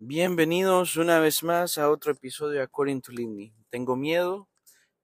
[0.00, 3.54] Bienvenidos una vez más a otro episodio de According to Lindy.
[3.70, 4.48] Tengo miedo,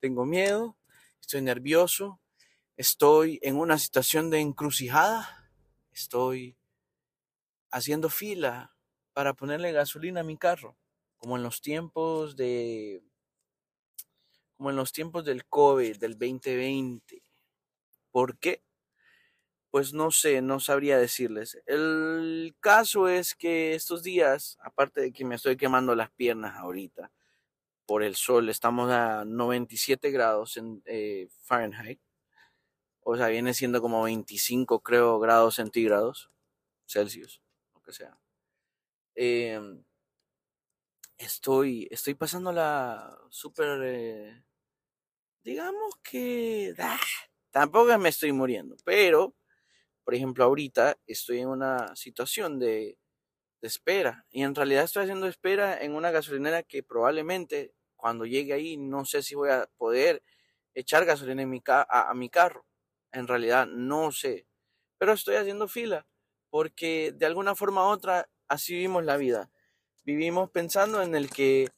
[0.00, 0.76] tengo miedo,
[1.20, 2.20] estoy nervioso,
[2.76, 5.48] estoy en una situación de encrucijada,
[5.92, 6.56] estoy
[7.70, 8.74] haciendo fila
[9.12, 10.76] para ponerle gasolina a mi carro,
[11.18, 13.00] como en los tiempos de
[14.56, 17.22] como en los tiempos del COVID del 2020.
[18.10, 18.64] ¿Por qué?
[19.70, 21.62] pues no sé, no sabría decirles.
[21.66, 27.12] El caso es que estos días, aparte de que me estoy quemando las piernas ahorita
[27.86, 32.00] por el sol, estamos a 97 grados en eh, Fahrenheit,
[33.02, 36.30] o sea, viene siendo como 25, creo, grados centígrados,
[36.86, 37.40] Celsius,
[37.74, 38.18] lo que sea.
[39.14, 39.84] Em,
[41.18, 42.16] estoy, estoy
[42.52, 44.44] la súper, eh,
[45.44, 46.98] digamos que, ¡ah!
[47.50, 49.34] tampoco me estoy muriendo, pero
[50.04, 52.98] por ejemplo, ahorita estoy en una situación de,
[53.62, 58.78] espera y en realidad estoy haciendo espera en una gasolinera que probablemente cuando llegue ahí
[58.78, 60.22] no sé si voy a poder
[60.72, 62.64] echar gasolina en mi a, mi carro.
[63.12, 64.46] En realidad no sé.
[64.96, 66.06] Pero estoy haciendo fila
[66.48, 69.50] porque de alguna forma u otra así vivimos la vida.
[70.04, 71.68] Vivimos pensando en el que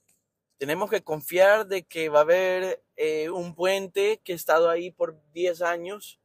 [0.59, 4.93] tenemos que confiar de que va a haber eh, un puente que ha estado ahí
[4.93, 6.22] por 10 años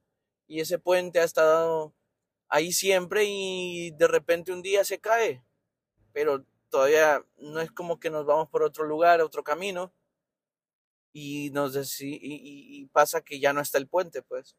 [0.48, 1.94] y ese puente ha estado
[2.48, 5.44] ahí siempre y de repente un día se cae,
[6.14, 9.94] pero todavía no es como que nos vamos por otro lugar, otro camino
[11.12, 14.56] y nos y, y, pasa que ya no está el puente, pues.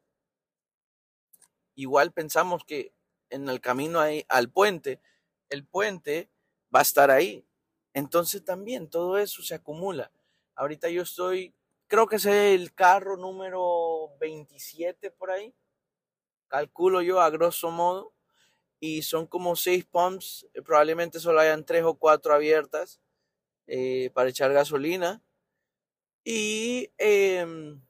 [1.77, 2.93] Igual pensamos que
[3.31, 5.01] en el camino ahí, al puente,
[5.49, 6.29] el puente
[6.75, 7.47] va a estar ahí.
[7.95, 10.11] Entonces también todo eso se acumula.
[10.57, 11.55] Ahorita yo estoy,
[11.87, 15.55] creo que es el carro número 27 por ahí
[16.49, 18.13] calculo yo a grosso modo,
[18.81, 23.01] y son como seis pumps, eh, probablemente solo hayan tres o cuatro abiertas
[23.67, 25.21] eh, para echar gasolina.
[26.25, 27.81] Y em,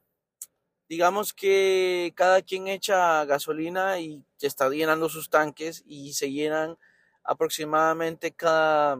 [0.89, 6.79] digamos que cada quien echa gasolina y está llenando sus tanques y se llenan
[7.23, 8.99] aproximadamente cada,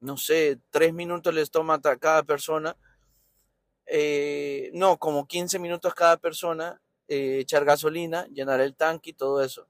[0.00, 2.76] no sé, tres minutos les toma a cada persona.
[3.86, 9.42] Eh, no, como 15 minutos cada persona eh, echar gasolina, llenar el tanque y todo
[9.42, 9.68] eso.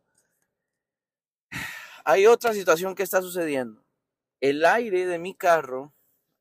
[2.04, 3.84] Hay otra situación que está sucediendo.
[4.40, 5.94] El aire de mi carro,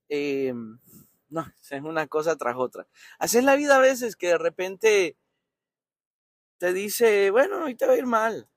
[0.10, 0.80] em,
[1.30, 2.88] no, es una cosa tras otra.
[3.20, 5.18] haces la vida a veces que de repente
[6.60, 8.48] te dice, bueno, hoy te va a ir mal,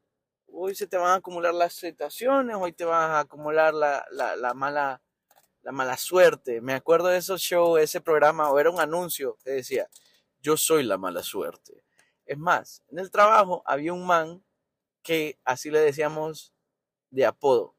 [0.49, 4.05] hoy se te van a acumular las situaciones, hoy te van a acumular la,
[4.55, 5.03] mala,
[5.63, 6.61] la mala suerte.
[6.63, 9.89] Me acuerdo de esos shows, ese programa, o era un anuncio que decía,
[10.41, 11.84] yo soy la mala suerte.
[12.27, 14.43] Es más, en el trabajo había un man
[15.03, 16.55] que así le decíamos
[17.11, 17.77] de apodo.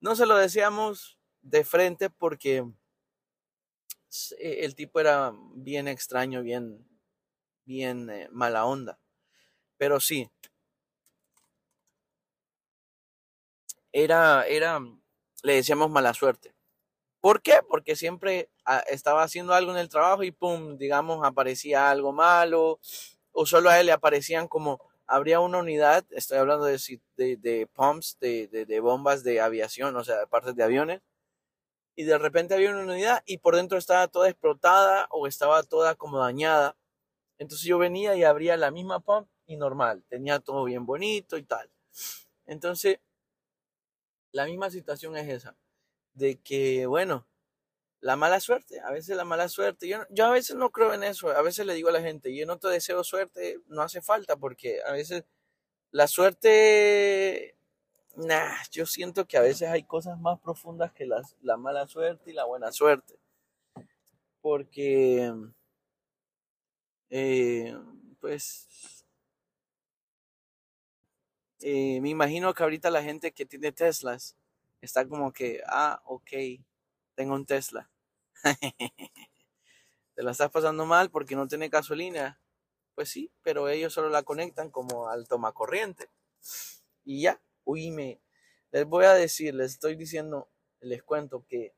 [0.00, 2.58] No se lo decíamos de frente porque
[4.38, 6.86] e, el tipo era bien extraño, bien,
[7.64, 9.00] bien eh, mala onda.
[9.78, 10.30] Pero sí,
[13.92, 14.78] era, era,
[15.42, 16.54] le decíamos mala suerte.
[17.20, 17.60] ¿Por qué?
[17.66, 22.78] Porque siempre ah, estaba haciendo algo en el trabajo y pum, digamos, aparecía algo malo,
[23.32, 26.80] o solo a él le aparecían como habría una unidad, estoy hablando de,
[27.16, 31.00] de, de pumps, de, bombas de aviación, o sea, de partes de aviones,
[31.96, 35.96] y de repente había una unidad y por dentro estaba toda explotada o estaba toda
[35.96, 36.76] como dañada.
[37.38, 41.42] Entonces yo venía y abría la misma pump y normal, tenía todo bien bonito y
[41.42, 41.68] tal.
[42.46, 43.00] Entonces,
[44.32, 45.56] la misma situación es esa,
[46.14, 47.26] de que, bueno,
[48.00, 49.86] la mala suerte, a veces la mala suerte.
[49.88, 52.34] Yo, yo a veces no creo en eso, a veces le digo a la gente,
[52.34, 55.24] yo no te deseo suerte, no hace falta, porque a veces
[55.90, 57.56] la suerte,
[58.16, 61.06] nah, yo siento que a veces hay cosas más profundas que
[61.42, 63.18] la mala suerte y la buena suerte.
[64.40, 65.30] Porque,
[67.10, 67.76] eh,
[68.20, 69.04] pues,
[71.60, 74.36] eh, me imagino que ahorita la gente que tiene Teslas
[74.80, 76.32] está como que, ah, ok,
[77.16, 77.90] tengo un Tesla.
[80.14, 82.40] Te la estás pasando mal porque no tiene gasolina.
[82.94, 86.08] Pues sí, pero ellos solo la conectan como al tomacorriente.
[87.04, 88.20] Y ya, uy, me,
[88.72, 90.48] les voy a decir, les estoy diciendo,
[90.80, 91.72] les cuento que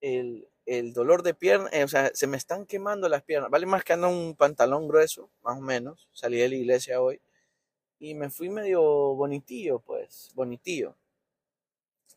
[0.00, 3.50] el, el dolor de pierna, eh, o sea, se me están quemando las piernas.
[3.50, 6.08] Vale más que ando un pantalón grueso, más o menos.
[6.12, 7.20] Salí de la iglesia hoy
[7.98, 10.96] y me fui medio bonitillo, pues, bonitillo.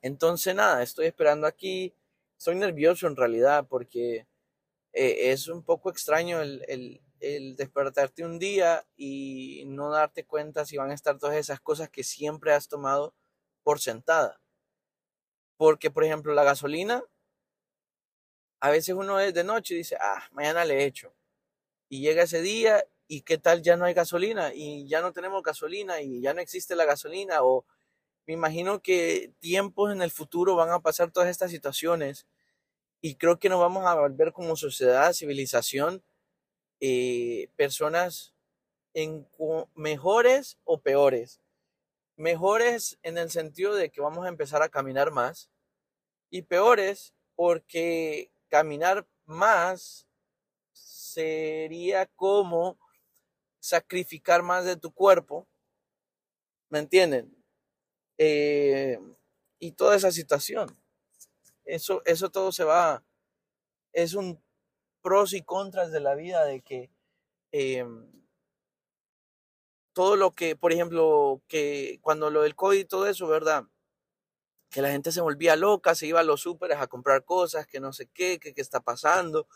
[0.01, 1.93] Entonces, nada, estoy esperando aquí.
[2.43, 4.27] Estoy nervioso en realidad porque
[4.91, 6.99] eh, es un poco extraño el,
[7.55, 12.03] despertarte un día y no darte cuenta si van a estar todas esas cosas que
[12.03, 13.13] siempre has tomado
[13.63, 14.41] por sentada.
[15.55, 17.05] Porque, por ejemplo, la gasolina,
[18.59, 21.13] a veces uno es de noche y dice, ah, mañana le echo.
[21.87, 25.43] Y llega ese día y qué tal ya no hay gasolina y ya no tenemos
[25.43, 27.63] gasolina y ya no existe la gasolina o
[28.25, 32.25] me imagino que tiempos en el futuro van a pasar todas estas situaciones
[33.01, 36.03] y creo que nos vamos a volver como sociedad, civilización,
[36.79, 38.33] eh, personas
[38.93, 39.27] en,
[39.75, 41.41] mejores o peores.
[42.15, 45.49] Mejores en el sentido de que vamos a empezar a caminar más
[46.29, 50.07] y peores porque caminar más
[50.71, 52.77] sería como
[53.59, 55.47] sacrificar más de tu cuerpo.
[56.69, 57.35] ¿Me entienden?
[58.17, 58.99] Eh,
[59.59, 60.77] y toda esa situación.
[61.65, 63.03] Eso, eso todo se va,
[63.93, 64.41] es un
[65.01, 66.91] pros y contras de la vida de que
[67.53, 68.11] em,
[69.93, 73.65] todo lo que, por ejemplo, que cuando lo del COVID y todo eso, ¿verdad?
[74.69, 77.79] Que la gente se volvía loca, se iba a los súperes a comprar cosas, que
[77.79, 79.47] no sé qué, que qué está pasando,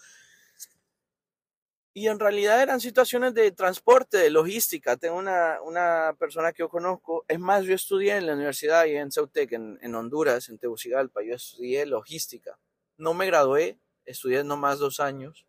[1.99, 4.97] y en realidad eran situaciones de transporte, de logística.
[4.97, 8.95] Tengo una, una, persona que yo conozco, es más, yo estudié en la universidad y
[8.95, 12.59] en Ceutec, en, Honduras, en Tegucigalpa, yo estudié logística.
[12.97, 15.47] No me gradué, estudié nomás dos años.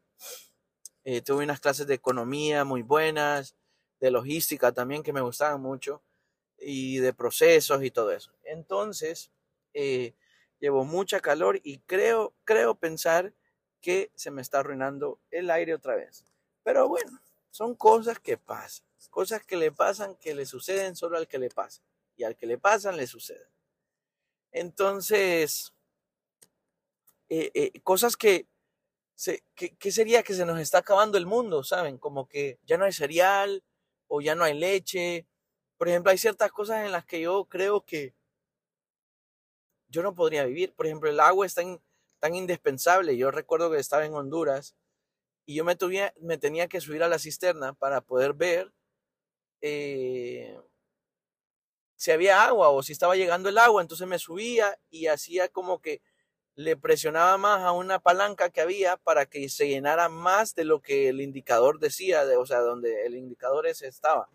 [1.04, 3.54] Eh, tuve unas clases de economía muy buenas,
[4.00, 6.02] de logística también que me gustaban mucho,
[6.58, 8.32] y de procesos y todo eso.
[8.44, 9.30] Entonces,
[9.74, 10.14] eh,
[10.60, 13.34] llevo mucha calor y creo, creo pensar
[13.82, 16.24] que se me está arruinando el aire otra vez.
[16.62, 17.20] Pero bueno,
[17.50, 21.48] son cosas que pasan, cosas que le pasan, que le suceden solo al que le
[21.50, 21.82] pasa,
[22.16, 23.48] y al que le pasan le suceden.
[24.52, 25.72] Entonces,
[27.28, 28.46] eh, eh, cosas que,
[29.14, 29.42] se,
[29.80, 31.98] sería que se nos está acabando el mundo, ¿saben?
[31.98, 33.62] Como que ya no hay cereal
[34.06, 35.26] o ya no hay leche.
[35.76, 38.14] Por ejemplo, hay ciertas cosas en las que yo creo que
[39.88, 40.72] yo no podría vivir.
[40.72, 43.16] Por ejemplo, el agua es tan indispensable.
[43.16, 44.76] Yo recuerdo que estaba en Honduras
[45.50, 48.70] y yo me, tenía que subir a la cisterna para poder ver
[49.62, 50.60] eh,
[51.96, 55.80] si había agua o si estaba llegando el agua, entonces me subía y hacía como
[55.80, 56.02] que
[56.54, 60.82] le presionaba más a una palanca que había para que se llenara más de lo
[60.82, 64.28] que el indicador decía, o sea, donde el indicador ese estaba.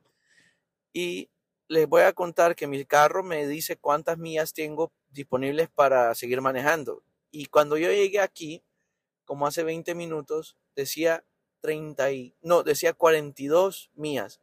[0.93, 1.29] Y
[1.67, 6.41] les voy a contar que mi carro me dice cuántas millas tengo disponibles para seguir
[6.41, 7.03] manejando.
[7.29, 8.63] Y cuando yo llegué aquí,
[9.25, 11.23] como hace 20 minutos, decía
[11.61, 14.41] 30 y, no, decía 42 mías.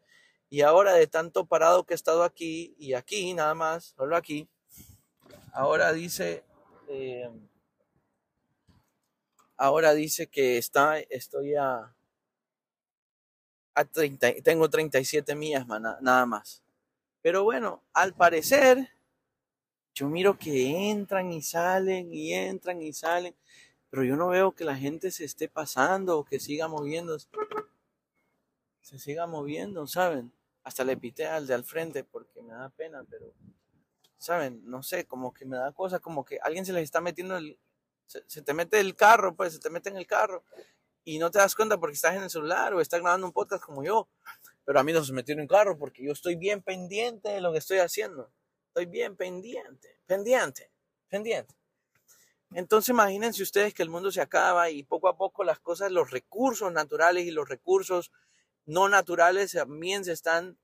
[0.49, 4.49] Y ahora de tanto parado que he estado aquí y aquí, nada más, solo aquí,
[5.53, 6.45] ahora dice,
[6.89, 7.49] em,
[9.57, 11.95] ahora dice que está, estoy a,
[13.75, 16.65] a 30, tengo 37 mías, nada más.
[17.23, 18.89] Pero bueno, al parecer,
[19.95, 23.37] yo miro que entran y salen y entran y salen.
[23.91, 27.19] Pero yo no veo que la gente se esté pasando o que siga moviendo.
[28.81, 30.33] Se siga moviendo, ¿saben?
[30.63, 33.33] Hasta le pité al de al frente porque me da pena, pero,
[34.17, 34.63] ¿saben?
[34.65, 37.59] No sé, como que me da cosa, como que alguien se les está metiendo el...
[38.07, 40.45] Se, te mete el carro, pues, se te mete en el carro.
[41.05, 43.63] Y no te das cuenta porque estás en el celular o estás grabando un podcast
[43.65, 44.09] como yo.
[44.65, 47.51] Pero a mí no se metieron en carro porque yo estoy bien pendiente de lo
[47.53, 48.31] que estoy haciendo.
[48.69, 50.71] Estoy bien pendiente, pendiente,
[51.09, 51.55] pendiente.
[52.53, 56.11] Entonces imagínense ustedes que el mundo se acaba y poco a poco las cosas, los
[56.11, 58.11] recursos naturales y los recursos
[58.67, 60.59] no naturales también se están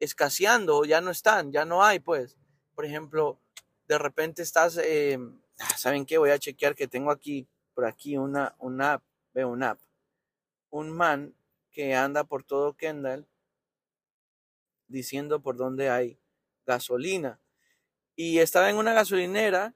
[0.00, 2.36] escaseando, ya no están, ya no hay, pues.
[2.76, 3.40] Por ejemplo,
[3.88, 6.18] de repente estás, em, ah, ¿saben qué?
[6.18, 9.02] Voy a chequear que tengo aquí, por aquí, una, una app,
[9.34, 9.80] veo una app.
[10.70, 11.34] Un man
[11.72, 13.26] que anda por todo Kendall
[14.86, 16.20] diciendo por dónde hay
[16.66, 17.40] gasolina.
[18.16, 19.74] Y estaba en una gasolinera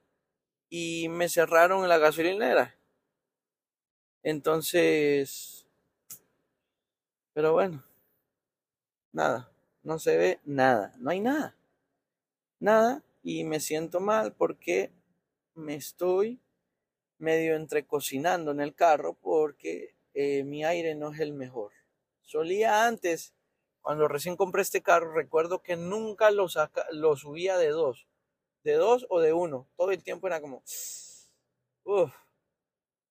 [0.75, 2.75] y me cerraron la gasolinera.
[4.23, 5.67] Entonces,
[7.33, 7.83] pero bueno,
[9.11, 9.51] nada,
[9.83, 11.55] no se ve nada, no hay nada,
[12.59, 14.91] nada y me siento mal porque
[15.53, 16.39] me estoy
[17.19, 21.71] medio entrecocinando en el carro porque eh, mi aire no es el mejor.
[22.23, 23.35] Solía antes,
[23.81, 28.07] cuando recién compré este carro, recuerdo que nunca lo, saca, lo subía de dos
[28.63, 29.67] de dos o de uno.
[29.75, 30.63] Todo el tiempo era como,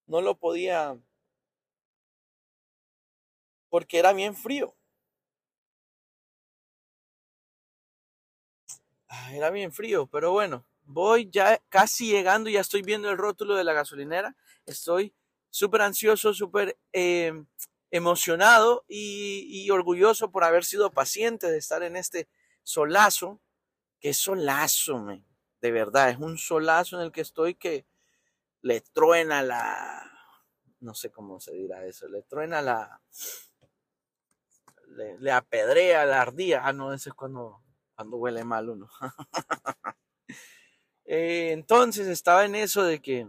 [0.07, 0.99] no lo podía,
[3.69, 4.75] porque era bien frío.
[9.09, 13.55] Ah, era bien frío, pero bueno, voy ya casi llegando, ya estoy viendo el rótulo
[13.55, 15.15] de la gasolinera, estoy
[15.51, 17.47] súper ansioso, súper em,
[17.91, 22.27] emocionado y, orgulloso por haber sido paciente de estar en este
[22.63, 23.41] solazo,
[24.01, 25.23] ¡Qué solazo, me
[25.63, 27.87] de verdad, es un solazo en el que estoy que
[28.63, 30.11] le truena la,
[30.81, 33.01] no sé cómo se dirá eso, le truena la,
[35.21, 36.67] le, apedrea la ardía.
[36.67, 37.63] Ah, no, ese es cuando,
[37.95, 38.91] cuando huele mal uno.
[41.05, 43.27] Eh, entonces estaba en eso de que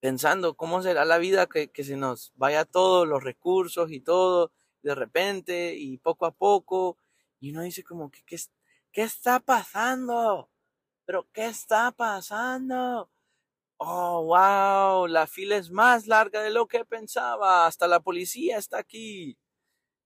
[0.00, 4.52] pensando cómo será la vida que, se nos vaya todos los recursos y todo
[4.82, 6.98] de repente y poco a poco.
[7.40, 8.36] Y uno dice como, que qué,
[8.92, 10.51] qué está pasando?
[11.04, 13.10] ¿Pero qué está pasando?
[13.76, 17.66] Oh, wow, la fila es más larga de lo que pensaba.
[17.66, 19.36] Hasta la policía está aquí.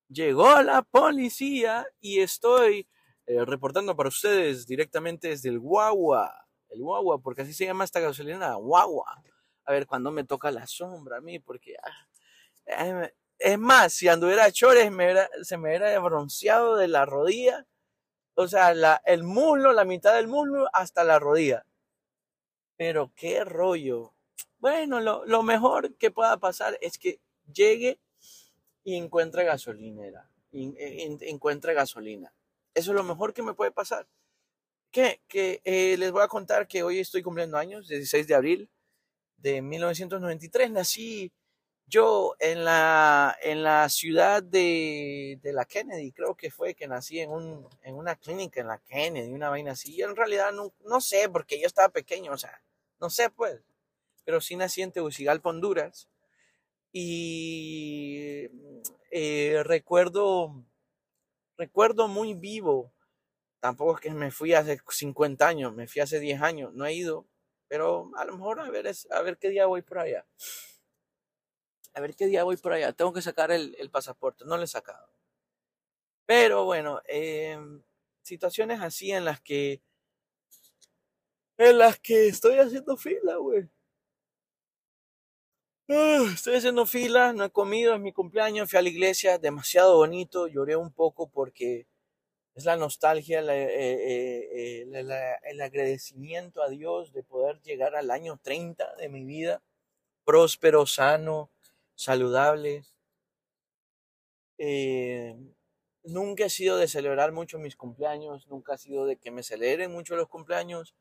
[0.09, 2.89] Llegó la policía y estoy
[3.27, 6.47] eh, reportando para ustedes directamente desde el guagua.
[6.71, 9.23] El guagua, porque así se llama esta gasolina, guagua.
[9.67, 11.75] A ver cuando me toca la sombra a mí, porque...
[11.83, 12.09] Ah,
[12.67, 14.87] eh, es más, si anduviera a chores
[15.43, 17.67] se me hubiera bronceado de la rodilla
[18.37, 21.65] o sea, el muslo, la mitad del muslo hasta la rodilla.
[22.77, 24.13] Pero qué rollo.
[24.59, 27.19] Bueno, lo, mejor que pueda pasar es que
[27.53, 27.99] llegue
[28.85, 30.75] y encuentre gasolinera, y,
[31.31, 32.33] encuentre gasolina.
[32.75, 34.07] Eso es lo mejor que me puede pasar.
[34.91, 38.71] Que, que eh, les voy a contar que hoy estoy cumpliendo años, 16 de abril
[39.39, 40.71] de 1993.
[40.73, 41.33] Nací
[41.89, 47.31] yo en la, en la ciudad de, la Kennedy, creo que fue que nací en,
[47.31, 50.03] una clínica en la Kennedy, una vaina así.
[50.03, 52.61] en realidad no, no sé, porque yo estaba pequeño, o sea,
[53.01, 53.61] no sé pues.
[54.25, 56.09] Pero sí nací en Tegucigalpa, Honduras.
[56.93, 58.47] Y
[59.13, 60.65] eh, recuerdo,
[61.57, 62.93] recuerdo muy vivo,
[63.61, 66.95] tampoco es que me fui hace 50 años, me fui hace 10 años, no he
[66.95, 67.27] ido,
[67.69, 70.25] pero a lo mejor a ver, a ver qué día voy por allá
[71.97, 74.67] a ver qué día voy por allá, tengo que sacar el, pasaporte, no lo he
[74.67, 75.09] sacado.
[76.27, 77.59] Pero bueno, eh,
[78.23, 79.81] situaciones así en las que,
[81.57, 83.71] en las que estoy haciendo fila, güey.
[85.89, 89.97] Ah, estoy haciendo fila, no he comido, es mi cumpleaños, fui a la iglesia, demasiado
[89.97, 91.87] bonito, lloré un poco porque
[92.55, 98.39] es la nostalgia, eh, eh, eh, el agradecimiento a Dios de poder llegar al año
[98.43, 99.63] 30 de mi vida,
[100.27, 101.51] próspero, sano,
[101.97, 102.95] saludables.
[104.59, 105.37] Eh,
[106.05, 109.91] nunca he sido de celebrar mucho mis cumpleaños, nunca he sido de que me celebren
[109.93, 110.95] mucho los cumpleaños,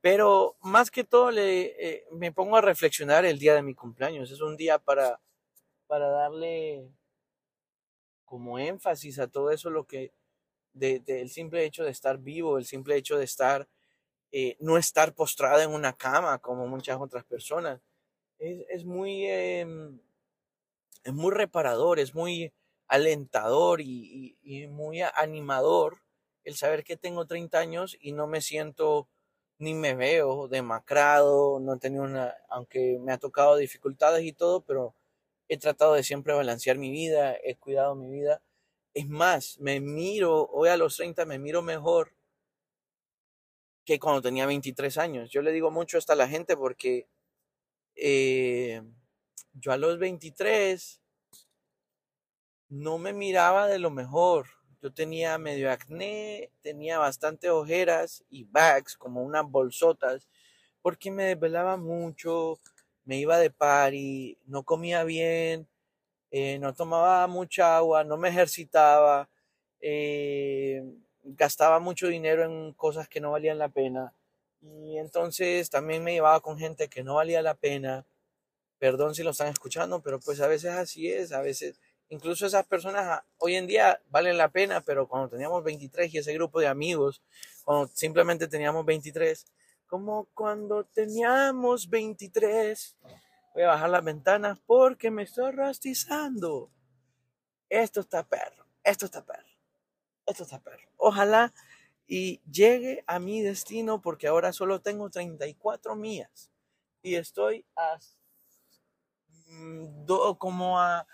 [0.00, 4.30] pero más que todo eh, me pongo a reflexionar el día de mi cumpleaños.
[4.30, 5.20] Es un día para,
[5.88, 6.88] para darle
[8.24, 10.12] como énfasis a todo eso, lo que
[10.74, 13.66] de, simple hecho de estar vivo, el simple hecho de estar,
[14.32, 17.80] eh, no estar postrado en una cama como muchas otras personas.
[18.38, 19.26] Es, es muy...
[19.26, 19.98] Em,
[21.08, 22.52] es muy reparador, es muy
[22.86, 24.36] alentador y,
[24.70, 25.98] muy animador
[26.44, 29.08] el saber que tengo 30 años y no me siento
[29.58, 34.60] ni me veo demacrado, no he tenido una, aunque me ha tocado dificultades y todo,
[34.64, 34.94] pero
[35.48, 38.40] he tratado de siempre balancear mi vida, he cuidado mi vida.
[38.94, 42.12] Es más, me miro, hoy a los 30 me miro mejor
[43.86, 45.30] que cuando tenía 23 años.
[45.30, 47.08] Yo le digo mucho hasta a la gente porque
[47.96, 48.82] eh,
[49.54, 51.00] yo a los 23
[52.70, 54.46] no me miraba de lo mejor.
[54.80, 60.28] Yo tenía medio acné, tenía bastante ojeras y bags, como unas bolsotas,
[60.82, 62.60] porque me desvelaba mucho,
[63.04, 65.66] me iba de party, no comía bien,
[66.30, 69.28] eh, no tomaba mucha agua, no me ejercitaba,
[69.80, 70.84] eh,
[71.24, 74.14] gastaba mucho dinero en cosas que no valían la pena.
[74.60, 78.06] Y entonces también me llevaba con gente que no valía la pena.
[78.78, 81.80] Perdón si lo están escuchando, pero pues a veces así es, a veces
[82.10, 86.18] incluso esas personas ah, hoy en día valen la pena, pero cuando teníamos 23 y
[86.18, 87.22] ese grupo de amigos,
[87.64, 89.44] cuando simplemente teníamos 23,
[89.88, 92.96] como cuando teníamos 23,
[93.54, 96.70] voy a bajar las ventanas porque me estoy rastizando.
[97.68, 99.48] Esto está perro, esto está perro,
[100.24, 100.88] esto está perro.
[100.96, 101.52] Ojalá
[102.06, 106.50] y llegue a mi destino porque ahora solo tengo 34 mías
[107.02, 108.17] y estoy hasta
[110.38, 111.06] como, a,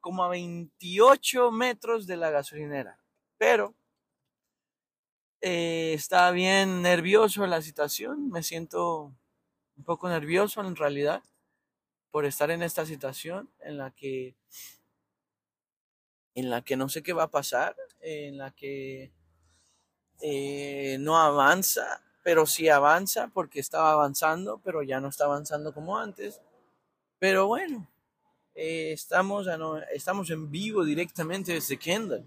[0.00, 2.98] como a 28 metros de la gasolinera.
[3.38, 3.74] Pero
[5.40, 9.12] eh, está bien nervioso la situación, me siento
[9.76, 11.22] un poco nervioso en realidad
[12.10, 14.36] por estar en esta situación en la que
[16.34, 19.12] en la que no sé qué va a pasar, en la que
[20.22, 25.98] eh, no avanza, pero sí avanza porque estaba avanzando, pero ya no está avanzando como
[25.98, 26.40] antes.
[27.18, 27.86] Pero bueno,
[28.54, 29.46] eh, estamos,
[29.94, 32.24] estamos en vivo directamente desde Kendall.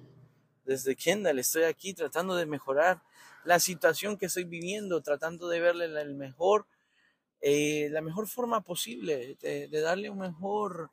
[0.66, 3.02] Desde Kendall estoy aquí tratando de mejorar
[3.44, 6.66] la situación que estoy viviendo, tratando de verle el mejor,
[7.42, 10.90] eh, la mejor forma posible, de, darle un mejor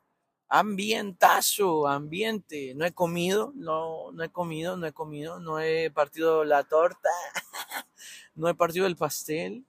[0.49, 2.73] ambientazo, ambiente.
[2.75, 7.09] No he comido, no, no he comido, no he comido, no he partido la torta,
[8.35, 9.65] no he partido el pastel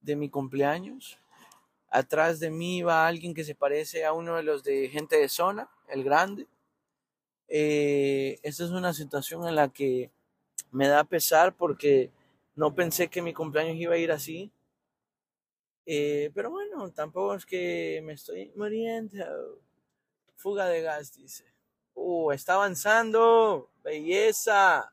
[0.00, 1.18] de mi cumpleaños
[1.96, 5.28] Atrás de mí va alguien que se parece a uno de los de gente de
[5.28, 6.48] zona, el grande.
[7.46, 10.10] Eh, esta es una situación en la que
[10.72, 12.10] me da pesar porque
[12.56, 14.50] no pensé que mi cumpleaños iba a ir así.
[15.86, 19.24] Eh, pero bueno, tampoco es que me estoy muriendo.
[20.34, 21.44] Fuga de gas, dice.
[21.94, 23.70] Uh, está avanzando.
[23.84, 24.92] Belleza.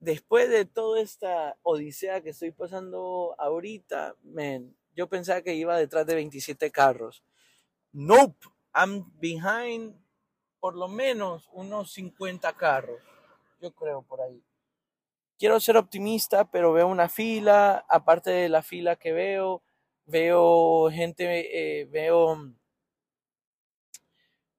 [0.00, 6.06] Después de toda esta odisea que estoy pasando ahorita, men, yo pensaba que iba detrás
[6.06, 7.22] de 27 carros.
[7.92, 9.96] Nope, I'm behind
[10.60, 13.00] por lo menos unos 50 carros,
[13.60, 14.42] yo creo por ahí.
[15.38, 19.62] Quiero ser optimista, pero veo una fila, aparte de la fila que veo,
[20.06, 22.52] veo gente, eh, veo,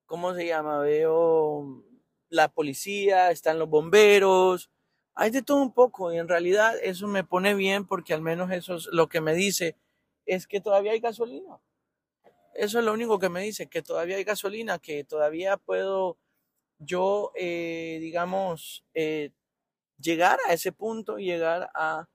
[0.06, 0.80] ¿cómo se llama?
[0.80, 1.82] Veo
[2.30, 4.70] la policía, están los bomberos,
[5.16, 8.52] hay de todo un poco y en realidad eso me pone bien porque al menos
[8.52, 9.76] eso es lo que me dice
[10.26, 11.60] es que todavía hay gasolina.
[12.56, 16.18] Eso es lo único que me dice, que todavía hay gasolina, que todavía puedo
[16.80, 19.32] yo, eh, digamos, eh,
[20.00, 22.08] llegar a ese punto, llegar a...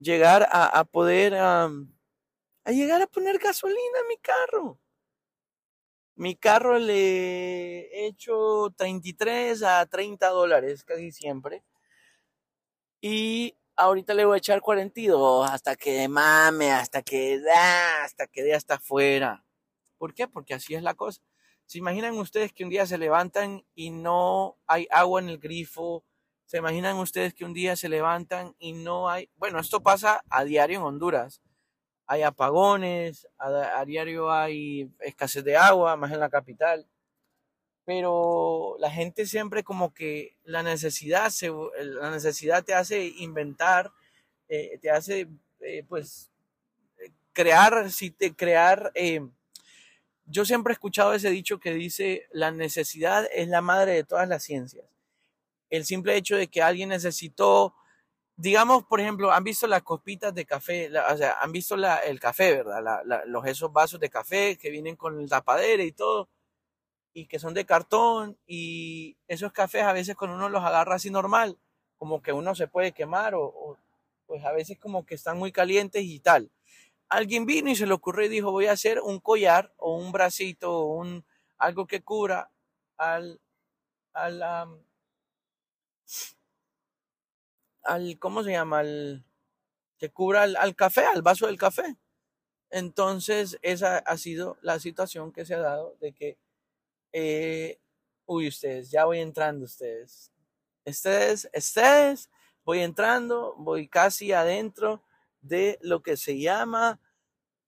[0.00, 1.34] Llegar a, poder...
[1.36, 1.70] a
[2.66, 4.78] llegar a poner gasolina en mi carro.
[6.16, 11.64] Mi carro le he hecho 33 a 30 dólares casi siempre.
[13.06, 18.42] Y ahorita le voy a echar 42 hasta que mame, hasta que da, hasta que
[18.42, 19.44] dé hasta afuera.
[19.98, 20.26] ¿Por qué?
[20.26, 21.20] Porque así es la cosa.
[21.66, 26.02] ¿Se imaginan ustedes que un día se levantan y no hay agua en el grifo?
[26.46, 29.28] ¿Se imaginan ustedes que un día se levantan y no hay...
[29.36, 31.42] Bueno, esto pasa a diario en Honduras.
[32.06, 36.88] Hay apagones, a diario hay escasez de agua, más en la capital
[37.84, 41.52] pero la gente siempre como que la necesidad, se, eh,
[41.84, 43.92] la necesidad te hace inventar,
[44.48, 45.28] eh, te hace
[45.60, 46.30] eh, pues
[47.34, 48.90] crear, si te crear,
[50.26, 54.28] yo siempre he escuchado ese dicho que dice, la necesidad es la madre de todas
[54.28, 54.86] las ciencias.
[55.68, 57.74] El simple hecho de que alguien necesitó,
[58.36, 62.18] digamos, por ejemplo, han visto las copitas de café, o sea, han visto la, el
[62.20, 63.02] café, ¿verdad?
[63.26, 66.28] los, esos vasos de café que vienen con el tapadera y todo
[67.14, 71.10] y que son de cartón y esos cafés a veces con uno los agarra así
[71.10, 71.56] normal,
[71.96, 73.78] como que uno se puede quemar o,
[74.26, 76.50] pues a veces como que están muy calientes y tal.
[77.08, 80.10] Alguien vino y se le ocurrió y dijo voy a hacer un collar o un
[80.10, 81.24] bracito o un,
[81.56, 82.50] algo que cubra
[82.96, 83.40] al,
[84.12, 84.42] al,
[87.84, 88.80] al, ¿cómo se llama?
[88.80, 89.24] Al,
[89.98, 91.96] que cubra al café, al vaso del café.
[92.70, 96.36] Entonces, esa ha sido la situación que se ha dado de que
[97.16, 97.78] eh,
[98.26, 100.32] uy, ustedes, ya voy entrando ustedes.
[100.84, 102.28] Ustedes, ustedes,
[102.64, 105.00] voy entrando, voy casi adentro
[105.40, 106.98] de lo que se llama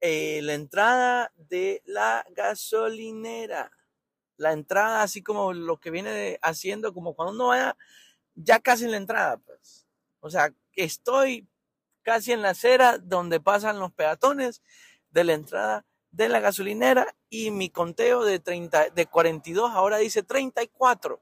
[0.01, 3.71] eh, la entrada de la gasolinera.
[4.37, 7.77] La entrada, así como lo que viene haciendo, como cuando uno vaya
[8.35, 9.87] ya casi en la entrada, pues.
[10.19, 11.47] O sea, estoy
[12.03, 14.61] casi en la acera donde pasan los peatones
[15.11, 20.23] de la entrada de la gasolinera y mi conteo de, 30, de 42 ahora dice
[20.23, 21.21] 34.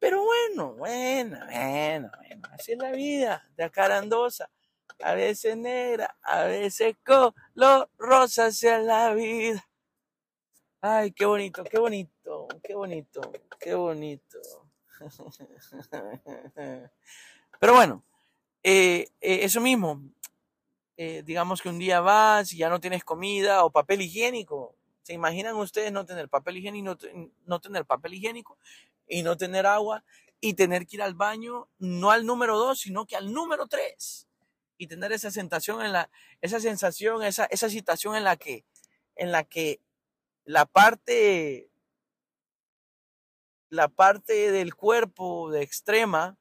[0.00, 4.50] Pero bueno, bueno, bueno, bueno, así es la vida de acarandosa.
[5.02, 9.64] A veces negra, a veces color rosa sea la vida.
[10.80, 13.20] Ay, qué bonito, qué bonito, qué bonito,
[13.60, 14.38] qué bonito.
[17.60, 18.02] Pero bueno,
[18.62, 20.00] eh, eh, eso mismo,
[21.02, 24.76] eh, digamos que un día vas y ya no tienes comida o papel higiénico.
[25.00, 26.94] ¿Se imaginan ustedes no tener papel higiénico,
[27.88, 28.58] papel higiénico
[29.08, 30.04] y no tener agua
[30.42, 34.28] y tener que ir al baño no al número dos, sino que al número tres?
[34.76, 36.10] Y tener esa sensación en la,
[36.42, 38.66] esa sensación, esa, esa situación en la que,
[39.16, 39.80] en la que
[40.44, 41.70] la parte,
[43.70, 46.36] la parte del cuerpo de extrema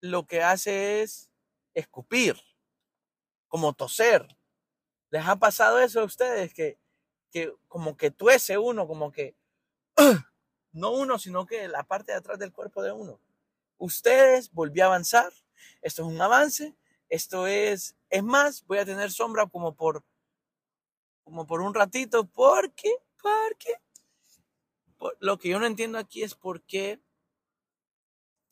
[0.00, 1.30] lo que hace es
[1.74, 2.38] escupir
[3.50, 4.26] como toser.
[5.10, 6.54] ¿Les ha pasado eso a ustedes?
[6.54, 6.78] Que,
[7.30, 9.36] que como que tuese uno, como que,
[10.72, 13.20] no uno, sino que la parte de atrás del cuerpo de uno.
[13.76, 15.32] Ustedes volví a avanzar,
[15.82, 16.76] esto es un avance,
[17.08, 20.04] esto es, es más, voy a tener sombra como por,
[21.24, 22.90] como por un ratito, ¿Por qué?
[24.96, 27.00] por, lo que yo no entiendo aquí es por qué,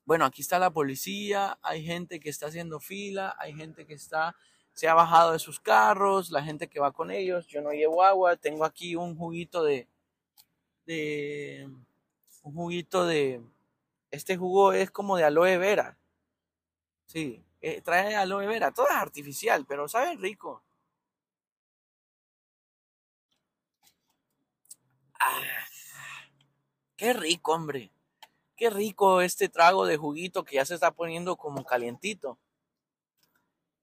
[0.07, 4.35] bueno, aquí está la policía, hay gente que está haciendo fila, hay gente que está
[4.79, 8.05] se ha bajado de sus carros, la gente que va con ellos, yo no llevo
[8.05, 9.89] agua, tengo aquí un juguito de,
[10.87, 11.69] de
[12.45, 13.43] un juguito de,
[14.13, 15.99] este jugo es como de aloe vera,
[17.07, 20.63] sí, eh, trae aloe vera, todo es artificial, pero sabe rico.
[25.21, 25.41] Ah,
[26.97, 27.91] qué rico, hombre.
[28.57, 32.39] Qué rico este trago de juguito que ya se está poniendo como calientito.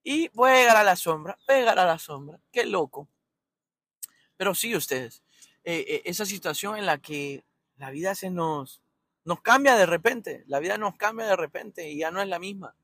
[0.08, 2.39] Y voy a llegar a la sombra, voy a llegar a la sombra.
[2.52, 3.10] Qué loco.
[4.38, 5.24] Pero sí, ustedes,
[5.63, 7.44] eh, eh, esa situación en la que
[7.78, 8.84] la vida se nos,
[9.24, 12.38] nos cambia de repente, la vida nos cambia de repente y ya no es la
[12.38, 12.76] misma.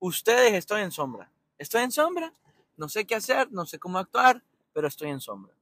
[0.00, 1.30] Ustedes estoy en sombra.
[1.56, 2.34] Estoy en sombra,
[2.76, 5.54] no sé qué hacer, no sé cómo actuar, pero estoy en sombra.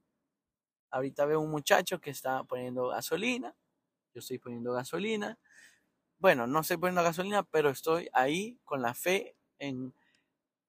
[0.89, 3.55] Ahorita veo un muchacho que está poniendo gasolina,
[4.15, 5.37] yo estoy poniendo gasolina.
[6.17, 9.93] Bueno, no estoy poniendo gasolina, pero estoy ahí con la fe en,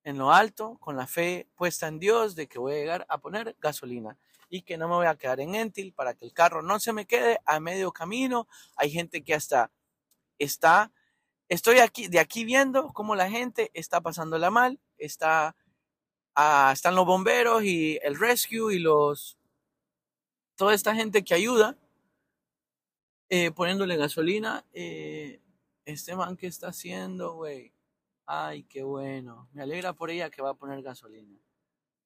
[0.04, 3.18] en lo alto, con la fe puesta en Dios de que voy a llegar a
[3.18, 4.16] poner gasolina
[4.48, 6.92] y que no me voy a quedar en Entil para que el carro no se
[6.92, 8.48] me quede a medio camino.
[8.76, 9.70] Hay gente que hasta
[10.38, 10.92] está,
[11.48, 15.54] estoy aquí, de aquí viendo cómo la gente está pasándola mal, está,
[16.34, 19.38] ah, están los bomberos y el rescue y los,
[20.56, 21.76] toda esta gente que ayuda
[23.28, 24.64] eh, poniéndole gasolina.
[24.72, 25.40] Eh,
[25.86, 27.72] este man que está haciendo, güey
[28.26, 29.48] Ay, qué bueno.
[29.52, 31.38] Me alegra por ella que va a poner gasolina.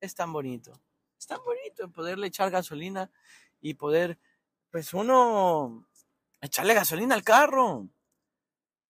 [0.00, 0.72] Es tan bonito.
[1.18, 3.10] Es tan bonito poderle echar gasolina
[3.60, 4.18] y poder,
[4.70, 5.86] pues uno,
[6.40, 7.88] echarle gasolina al carro.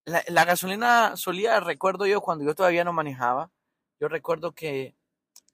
[0.07, 3.51] La, gasolina solía, recuerdo yo, cuando yo todavía no manejaba,
[3.99, 4.95] yo recuerdo que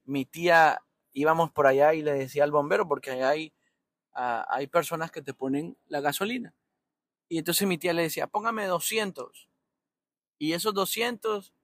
[0.05, 3.53] mi tía íbamos por allá y le decía al bombero, porque allá hay,
[4.13, 6.55] hay personas que te ponen la gasolina.
[7.29, 9.49] Y entonces mi tía le decía, póngame 200.
[10.39, 11.55] Y esos 200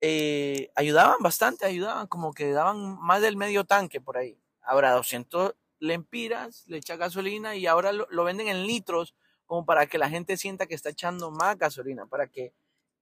[0.00, 4.38] eh, ayudaban bastante, ayudaban, como que daban más del medio tanque por ahí.
[4.62, 9.14] Ahora 200 lempiras, le echa gasolina y ahora lo, venden en litros
[9.46, 12.52] como para que la gente sienta que está echando más gasolina, para que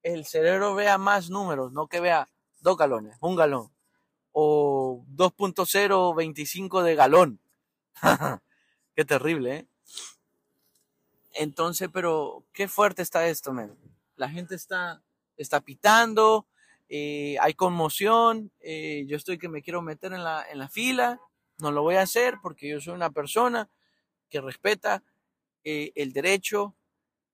[0.03, 2.31] el cerebro vea más números, no que vea
[2.61, 3.73] dos galones, un galón
[4.33, 7.41] o 2.025 de galón.
[8.95, 9.67] Qué terrible, ¿eh?
[11.35, 13.53] Entonces, pero qué fuerte está esto,
[14.17, 15.03] La gente está,
[15.37, 16.47] está pitando,
[16.89, 21.21] eh, hay conmoción, eh, yo estoy que me quiero meter en la, en la fila,
[21.59, 23.69] no lo voy a hacer porque yo soy una persona
[24.29, 25.03] que respeta
[25.65, 26.75] eh, el derecho,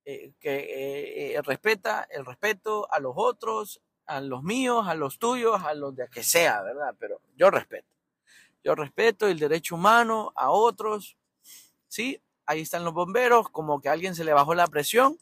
[0.05, 5.95] que respeta el respeto a los otros, a los míos, a los tuyos, a los
[5.95, 6.97] de a que sea, ¿verdad?
[6.99, 7.87] Pero yo respeto.
[8.65, 11.17] Yo respeto el derecho humano a otros,
[11.87, 12.21] ¿sí?
[12.47, 15.19] Ahí están los bomberos, como que a alguien se le bajó la presión,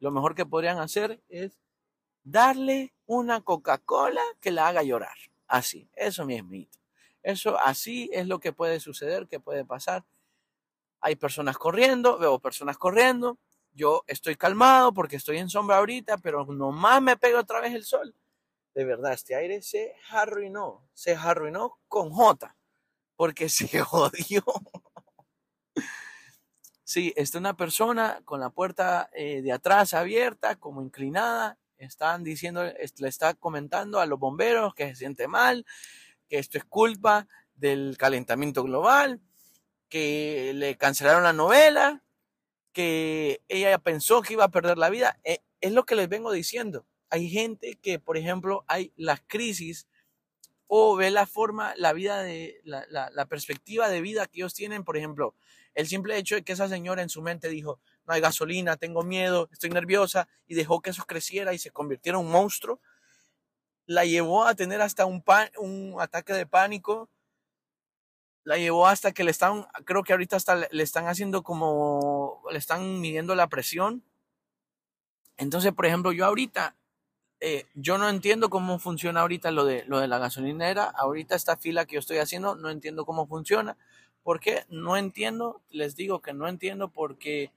[0.00, 1.58] lo mejor que podrían hacer es
[2.24, 5.14] darle una Coca-Cola que la haga llorar.
[5.46, 6.78] Así, eso mito.
[7.22, 10.04] Eso así es lo que puede suceder, que puede pasar.
[11.00, 13.38] Hay personas corriendo, veo personas corriendo.
[13.74, 17.84] Yo estoy calmado porque estoy en sombra ahorita, pero nomás me pega otra vez el
[17.84, 18.14] sol.
[18.74, 22.56] De verdad, este aire se arruinó, se arruinó con J,
[23.16, 24.42] porque se jodió.
[26.82, 32.62] Sí, está una persona con la puerta eh, de atrás abierta, como inclinada, están diciendo,
[32.62, 35.66] le está comentando a los bomberos que se siente mal,
[36.28, 39.20] que esto es culpa del calentamiento global,
[39.88, 42.04] que le cancelaron la novela,
[42.72, 45.18] que ella pensó que iba a perder la vida.
[45.24, 46.86] Eh, es lo que les vengo diciendo.
[47.10, 49.88] Hay gente que, por ejemplo, hay las crisis
[50.68, 54.84] o ve la forma, la vida de, la, la perspectiva de vida que ellos tienen.
[54.84, 55.34] Por ejemplo,
[55.74, 59.02] el simple hecho de que esa señora en su mente dijo, no hay gasolina, tengo
[59.02, 62.80] miedo, estoy nerviosa, y dejó que eso creciera y se convirtiera en un monstruo,
[63.86, 65.22] la llevó a tener hasta un,
[65.98, 67.08] ataque de pánico,
[68.44, 72.58] la llevó hasta que le están, creo que ahorita hasta le están haciendo como, le
[72.58, 74.02] están midiendo la presión.
[75.36, 76.76] Entonces, por ejemplo, yo ahorita,
[77.40, 81.56] eh, yo no entiendo cómo funciona ahorita lo de, lo de la gasolinera, ahorita esta
[81.56, 83.76] fila que yo estoy haciendo, no entiendo cómo funciona.
[84.24, 87.52] porque No entiendo, les digo que no entiendo porque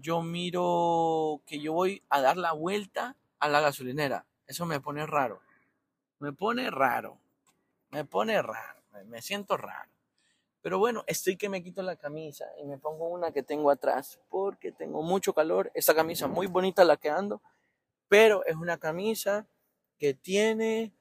[0.00, 4.26] yo miro que yo voy a dar la vuelta a la gasolinera.
[4.46, 5.40] Eso me pone raro.
[6.18, 7.18] Me pone raro.
[7.90, 8.80] Me pone raro.
[9.06, 9.90] Me siento raro.
[10.62, 14.20] Pero bueno, estoy que me quito la camisa y me pongo una que tengo atrás
[14.28, 15.70] porque tengo mucho calor.
[15.74, 17.40] Esta camisa muy bonita la que ando,
[18.08, 19.46] pero es una camisa
[19.98, 20.92] que tiene,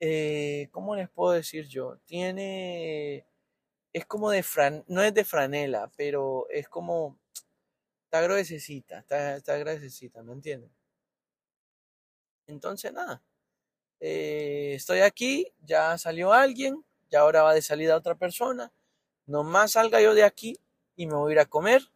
[0.00, 1.98] eh, ¿cómo les puedo decir yo?
[2.06, 3.26] Tiene,
[3.92, 7.18] es como de fran, no es de franela, pero es como
[8.14, 9.36] Está gruesecita, está,
[9.72, 10.70] está ¿me entienden?
[12.46, 13.22] Entonces, nada.
[14.00, 18.70] Eh, estoy aquí, ya salió alguien, ya ahora va de salida otra persona.
[19.24, 20.58] Nomás salga yo de aquí
[20.94, 21.90] y me voy a ir a comer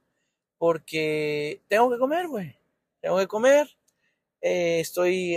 [0.56, 2.56] porque tengo que comer, güey.
[3.02, 3.76] Tengo que comer.
[4.40, 5.36] Eh, estoy,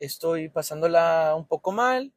[0.00, 2.12] estoy pasándola un poco mal.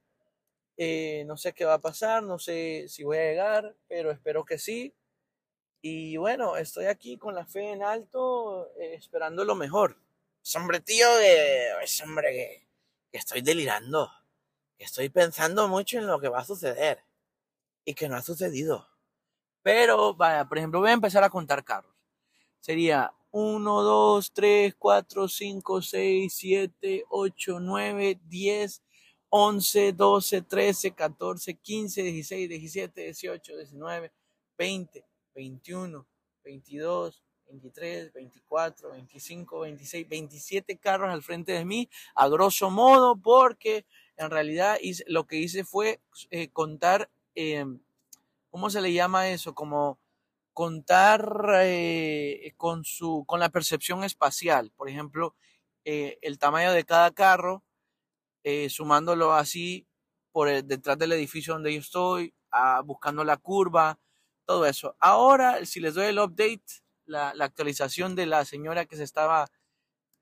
[0.76, 4.44] Eh, no sé qué va a pasar, no sé si voy a llegar, pero espero
[4.44, 4.94] que sí.
[5.88, 10.00] Y bueno, estoy aquí con la fe en alto, eh, esperando lo mejor.
[10.44, 12.68] Es hombre, tío, es pues, hombre, que,
[13.12, 14.10] que estoy delirando.
[14.80, 17.04] Que estoy pensando mucho en lo que va a suceder.
[17.86, 18.88] Y que no ha sucedido.
[19.62, 21.94] Pero, vaya, por ejemplo, voy a empezar a contar carros.
[22.62, 28.82] Sería 1, 2, 3, 4, 5, 6, 7, 8, 9, 10,
[29.30, 34.12] 11, 12, 13, 14, 15, 16, 17, 18, 19,
[34.58, 35.06] 20.
[35.36, 36.08] 21,
[36.44, 43.86] 22, 23, 24, 25, 26, 27 carros al frente de mí, a grosso modo, porque
[44.18, 46.00] en realidad lo que hice fue
[46.32, 47.80] eh, contar, em,
[48.50, 49.54] ¿cómo se le llama eso?
[49.54, 50.00] Como
[50.54, 51.28] contar
[51.60, 55.36] eh, con, su, con la percepción espacial, por ejemplo,
[55.84, 57.62] eh, el tamaño de cada carro,
[58.70, 59.88] sumándolo así
[60.32, 63.98] por detrás del edificio donde yo estoy, ah, buscando la curva,
[64.46, 64.96] todo eso.
[65.00, 66.62] Ahora, si les doy el update,
[67.06, 69.50] la, actualización de la señora que se estaba,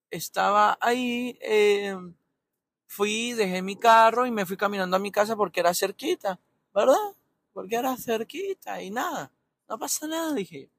[0.09, 1.37] estaba ahí.
[1.41, 2.15] Em,
[2.87, 6.39] fui, dejé mi carro y me fui caminando a mi casa porque era cerquita,
[6.73, 7.13] ¿verdad?
[7.53, 9.31] Porque era cerquita y nada,
[9.69, 10.69] no pasa nada, dije.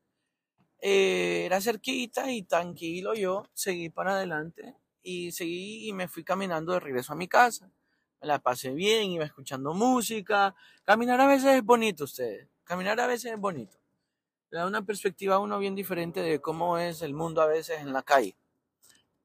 [0.80, 6.72] Eh, era cerquita y tranquilo yo, seguí para adelante y seguí y me fui caminando
[6.72, 7.70] de regreso a mi casa.
[8.20, 10.54] Me la pasé bien, iba escuchando música.
[10.84, 12.48] Caminar a veces es bonito, ustedes.
[12.64, 13.76] Caminar a veces es bonito.
[14.50, 17.80] Le da una perspectiva a uno bien diferente de cómo es el mundo a veces
[17.80, 18.36] en la calle.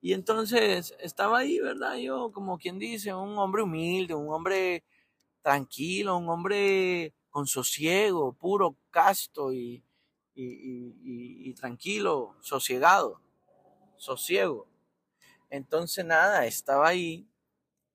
[0.03, 1.95] Y entonces estaba ahí, ¿verdad?
[1.95, 4.83] Yo, como quien dice, un hombre humilde, un hombre
[5.41, 9.81] tranquilo, un hombre con sosiego, puro, casto y,
[11.57, 13.21] tranquilo, sosiegado,
[13.95, 14.67] sosiego.
[15.49, 17.25] Entonces, nada, estaba ahí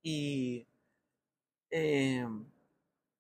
[0.02, 0.66] y
[1.70, 2.46] em,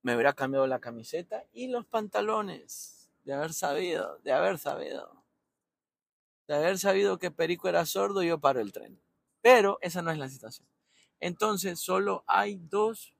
[0.02, 5.17] me hubiera cambiado la camiseta y los pantalones, de haber sabido, de haber sabido
[6.48, 8.98] de haber sabido que Perico era sordo, yo paro el tren.
[9.42, 10.66] Pero esa no es la situación.
[11.20, 13.14] Entonces, solo hay dos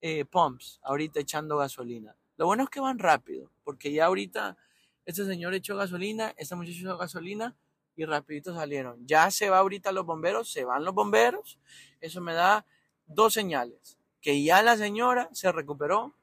[0.00, 2.16] eh, pumps ahorita echando gasolina.
[2.36, 4.56] Lo bueno es que van rápido, porque ya ahorita
[5.04, 7.56] este señor echó gasolina, esta muchacha echó gasolina
[7.96, 9.04] y rapidito salieron.
[9.06, 11.58] Ya se va ahorita los bomberos, se van los bomberos.
[12.00, 12.66] Eso me da
[13.06, 16.14] dos señales, que ya la señora se recuperó,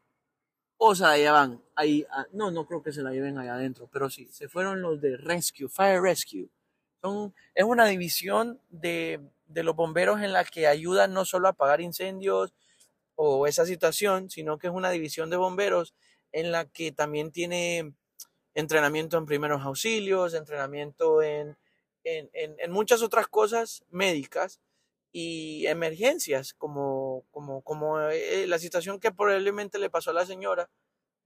[0.84, 4.10] o sea, llevan ahí, ah, no, no creo que se la lleven allá adentro, pero
[4.10, 6.50] sí, se fueron los de Rescue, Fire Rescue.
[7.04, 11.82] Son, es una división de, los bomberos en la que ayudan no solo a apagar
[11.82, 12.52] incendios
[13.14, 15.94] o esa situación, sino que es una división de bomberos
[16.32, 17.94] en la que también tiene
[18.56, 21.56] entrenamiento en primeros auxilios, entrenamiento en
[22.72, 24.60] muchas otras cosas médicas
[25.12, 30.70] y emergencias, como, como, como eh, la situación que probablemente le pasó a la señora,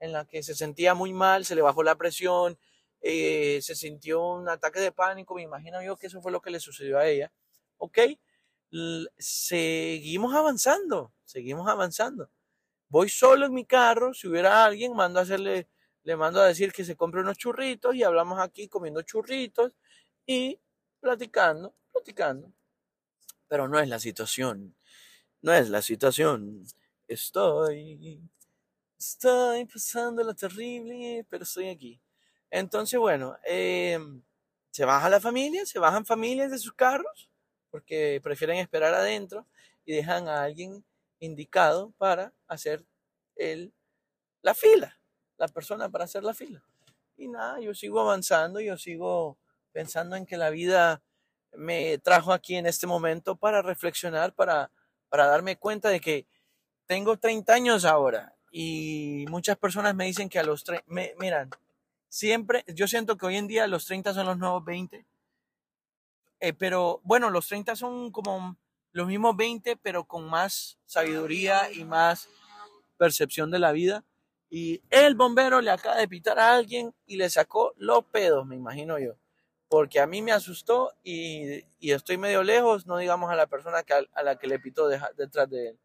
[0.00, 2.58] en la que se sentía muy mal, se le bajó la presión,
[3.00, 6.50] eh, se sintió un ataque de pánico, me imagino yo que eso fue lo que
[6.50, 7.32] le sucedió a ella.
[7.78, 7.98] Ok,
[9.18, 12.30] seguimos avanzando, seguimos avanzando.
[12.88, 15.68] Voy solo en mi carro, si hubiera alguien, mando a hacerle,
[16.02, 19.72] le mando a decir que se compre unos churritos y hablamos aquí comiendo churritos
[20.26, 20.60] y
[21.00, 22.52] platicando, platicando,
[23.48, 24.74] pero no es la situación.
[25.42, 26.64] No es la situación.
[27.08, 28.20] Estoy.
[28.98, 32.00] Estoy pasando la terrible, pero estoy aquí.
[32.50, 34.22] Entonces, bueno, em,
[34.70, 37.30] se baja la familia, se bajan familias de sus carros,
[37.70, 39.46] porque prefieren esperar adentro
[39.84, 40.84] y dejan a alguien
[41.18, 42.84] indicado para hacer
[43.36, 43.72] el,
[44.42, 44.98] la fila,
[45.36, 46.64] la persona para hacer la fila.
[47.18, 49.38] Y nada, yo sigo avanzando, yo sigo
[49.72, 51.02] pensando en que la vida
[51.54, 54.70] me trajo aquí en este momento para reflexionar, para,
[55.08, 56.26] para darme cuenta de que
[56.86, 60.84] tengo 30 años ahora y muchas personas me dicen que a los 30,
[61.18, 61.50] miran,
[62.08, 65.04] siempre, yo siento que hoy en día los 30 son los nuevos 20,
[66.40, 68.56] eh, pero bueno, los 30 son como
[68.92, 72.28] los mismos 20, pero con más sabiduría y más
[72.96, 74.04] percepción de la vida.
[74.48, 78.54] Y el bombero le acaba de pitar a alguien y le sacó los pedos, me
[78.56, 79.16] imagino yo
[79.68, 83.94] porque a mí me asustó y, estoy medio lejos, no digamos a la persona que,
[84.12, 85.78] a, la que le pitó detrás de él.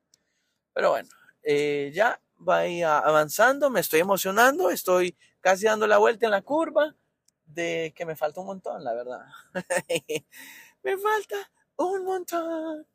[0.73, 1.09] Pero bueno,
[1.43, 2.61] eh, ya va
[2.99, 6.95] avanzando, me estoy emocionando, estoy casi dando la vuelta en la curva,
[7.45, 9.25] de que me falta un montón, la verdad.
[10.83, 12.87] me falta un montón.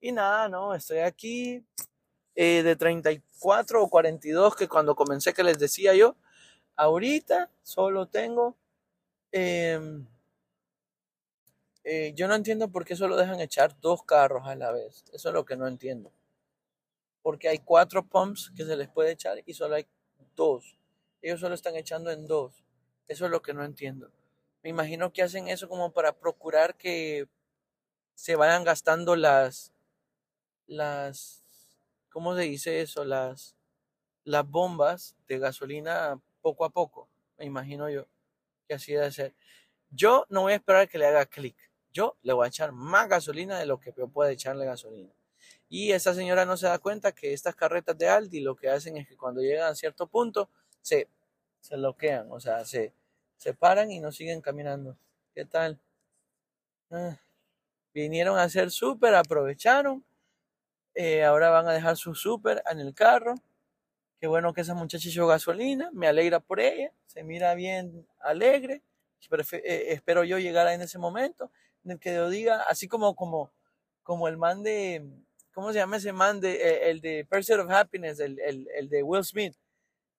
[0.00, 1.64] Y nada, no, estoy aquí
[2.34, 6.16] eh, de 34 o 42 que cuando comencé que les decía yo,
[6.76, 8.56] ahorita solo tengo...
[9.32, 10.06] Em,
[11.86, 15.04] eh, yo no entiendo por qué solo dejan echar dos carros a la vez.
[15.12, 16.10] Eso es lo que no entiendo.
[17.22, 19.86] Porque hay cuatro pumps que se les puede echar y solo hay
[20.34, 20.78] dos.
[21.20, 22.64] Ellos solo están echando en dos.
[23.06, 24.10] Eso es lo que no entiendo.
[24.62, 27.28] Me imagino que hacen eso como para procurar que
[28.14, 29.74] se vayan gastando las,
[30.66, 31.44] las,
[32.10, 33.04] ¿cómo se dice eso?
[33.04, 33.56] Las,
[34.24, 38.06] las bombas de gasolina poco a poco, me imagino yo
[38.66, 39.34] que así debe ser.
[39.90, 41.56] Yo no voy a esperar que le haga clic
[41.94, 45.08] yo le voy a echar más gasolina de lo que yo pueda echarle gasolina.
[45.68, 48.96] Y esa señora no se da cuenta que estas carretas de Aldi lo que hacen
[48.96, 50.50] es que cuando llegan a cierto punto
[50.82, 51.08] se,
[51.60, 52.92] se bloquean, o sea, se,
[53.36, 54.96] se paran y no siguen caminando.
[55.32, 55.78] ¿Qué tal?
[56.90, 57.16] Ah,
[57.94, 60.04] vinieron a hacer súper, aprovecharon.
[60.96, 63.34] Eh, ahora van a dejar su súper en el carro.
[64.20, 68.82] Qué bueno que esa muchacha echó gasolina, me alegra por ella, se mira bien alegre.
[69.52, 71.50] Eh, espero yo llegar en ese momento
[72.00, 73.52] que yo diga, así como, como,
[74.02, 75.04] como el man de,
[75.52, 76.40] ¿cómo se llama ese man?
[76.40, 79.54] De, eh, el de Pursuit of Happiness, el, el, el, de Will Smith,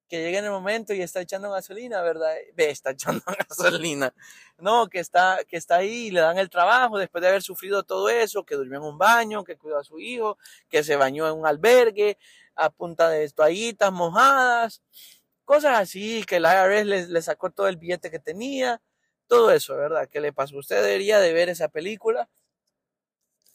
[0.08, 2.32] que llega en el momento y está echando gasolina, ¿verdad?
[2.56, 4.14] Ve, está echando gasolina.
[4.60, 7.82] No, que está, que está ahí y le dan el trabajo después de haber sufrido
[7.84, 10.38] todo eso, que durmió en un baño, que cuidó a su hijo,
[10.70, 12.18] que se bañó en un albergue,
[12.58, 14.84] a punta de toallitas mojadas,
[15.44, 18.82] cosas así, que el IRS le sacó todo el billete que tenía
[19.28, 20.08] todo eso, ¿verdad?
[20.10, 20.58] ¿Qué le pasó?
[20.58, 22.30] Usted debería de ver esa película.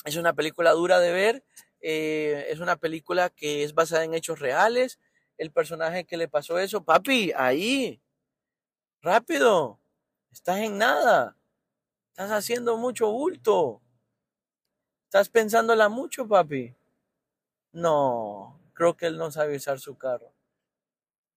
[0.05, 1.45] Es una película dura de ver,
[1.81, 4.99] eh, es una película que es basada en hechos reales.
[5.39, 8.01] El personaje que le pasó eso, papi, ahí,
[9.03, 9.79] rápido,
[10.33, 11.37] estás en nada,
[12.11, 13.83] estás haciendo mucho bulto,
[15.09, 16.75] estás pensándola mucho, papi.
[17.73, 20.33] No, creo que él no sabe usar su carro.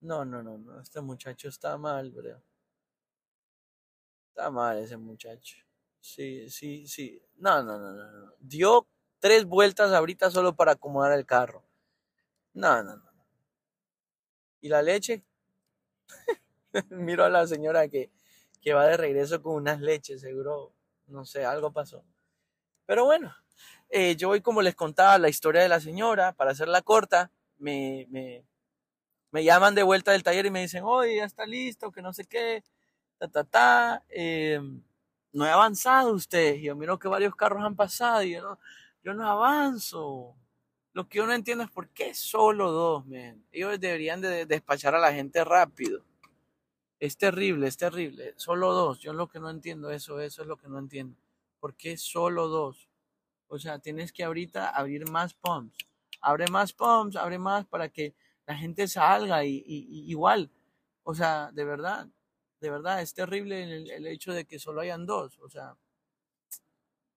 [0.02, 2.42] No, no, no, no, este muchacho está mal, bro.
[4.36, 5.58] Está mal ese muchacho.
[6.02, 7.22] Sí, sí, sí.
[7.36, 8.34] No, no, no, no.
[8.40, 8.88] Dio
[9.20, 11.64] tres vueltas ahorita solo para acomodar el carro.
[12.54, 13.14] No, no, no.
[14.60, 15.24] ¿Y la leche?
[16.90, 18.10] Miro a la señora que,
[18.74, 20.74] va de regreso con unas leches, seguro,
[21.06, 22.04] no sé, algo pasó.
[22.88, 23.36] Pero bueno,
[23.90, 28.08] eh, yo hoy como les contaba la historia de la señora, para hacerla corta, me,
[29.30, 32.14] me llaman de vuelta del taller y me dicen, oye, ya está listo, que no
[32.14, 32.64] sé qué,
[33.30, 34.60] ta, eh,
[35.34, 36.56] no he avanzado usted.
[36.56, 40.36] Yo miro que varios carros han pasado y yo no, avanzo.
[40.94, 43.44] Lo que yo no entiendo es por qué solo dos, men.
[43.52, 46.04] Ellos deberían de despachar a la gente rápido.
[47.00, 48.34] Es terrible, es terrible.
[48.38, 49.00] Solo dos.
[49.00, 51.18] Yo lo que no entiendo eso, eso es lo que no entiendo.
[51.60, 52.90] ¿Por qué solo dos?
[53.48, 55.78] O sea, tienes que ahorita abrir más pumps.
[56.22, 58.14] Abre más pumps, abre más para que
[58.46, 60.50] la gente salga y igual.
[61.04, 62.08] O sea, de verdad,
[62.64, 63.62] de verdad es terrible
[63.94, 65.38] el, hecho de que solo hayan dos.
[65.40, 65.76] O sea,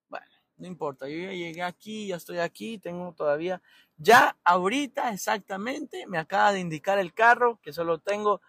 [0.08, 1.08] bueno, no importa.
[1.08, 3.62] Yo ya llegué aquí, ya estoy aquí, tengo todavía.
[3.96, 8.40] Ya ahorita exactamente me acaba de indicar el carro que solo tengo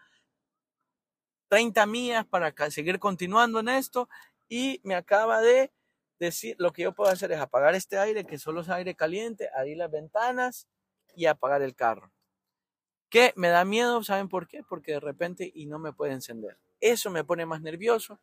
[1.50, 4.08] 30 millas para seguir continuando en esto
[4.48, 5.72] y me acaba de
[6.18, 9.48] decir lo que yo puedo hacer es apagar este aire que solo es aire caliente,
[9.56, 10.66] abrir las ventanas
[11.14, 12.10] y apagar el carro.
[13.08, 14.64] Que me da miedo, ¿saben por qué?
[14.64, 16.58] Porque de repente y no me puede encender.
[16.80, 18.20] Eso me pone más nervioso,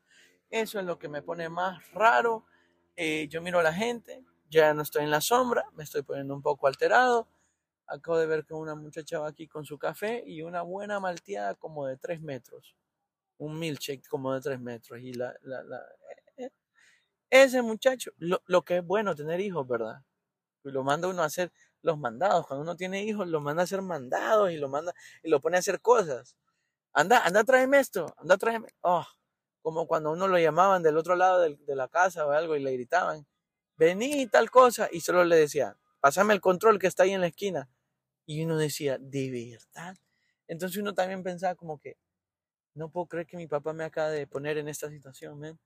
[0.49, 2.45] eso es lo que me pone más raro.
[2.95, 6.33] Eh, yo miro a la gente, ya no estoy en la sombra, me estoy poniendo
[6.33, 7.27] un poco alterado.
[7.87, 11.55] Acabo de ver que una muchacha va aquí con su café y una buena malteada
[11.55, 12.75] como de tres metros.
[13.37, 14.99] Un milkshake como de tres metros.
[15.01, 15.59] Y la, la,
[16.37, 16.49] eh, eh,
[17.29, 20.01] ese muchacho, lo, que es bueno tener hijos, ¿verdad?
[20.63, 21.51] Lo manda uno a hacer
[21.81, 22.47] los mandados.
[22.47, 25.57] Cuando uno tiene hijos, lo manda a hacer mandados y lo manda y lo pone
[25.57, 26.37] a hacer cosas
[26.95, 28.69] anda, anda, tráeme esto, anda, tráeme.
[28.81, 29.03] Oh,
[29.61, 32.71] como cuando uno lo llamaban del otro lado de, la casa o algo y le
[32.71, 33.27] gritaban,
[33.75, 37.27] vení tal cosa, y solo le decía, pásame el control que está ahí en la
[37.27, 37.69] esquina.
[38.25, 39.97] Y uno decía, de verdad.
[40.47, 41.97] Entonces uno también pensaba como que,
[42.75, 45.59] no puedo creer que mi papá me acabe de poner en esta situación, ¿ven?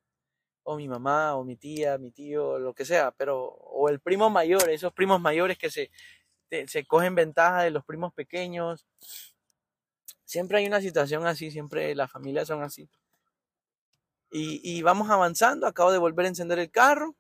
[0.64, 4.30] O mi mamá, o mi tía, mi tío, lo que sea, pero, o el primo
[4.32, 5.90] mayor, esos primos mayores que se,
[6.68, 8.86] se cogen ventaja de los primos pequeños
[10.32, 12.88] Siempre hay una situación así, siempre las familias son así.
[14.32, 17.16] Y, vamos avanzando, acabo de volver a encender el carro,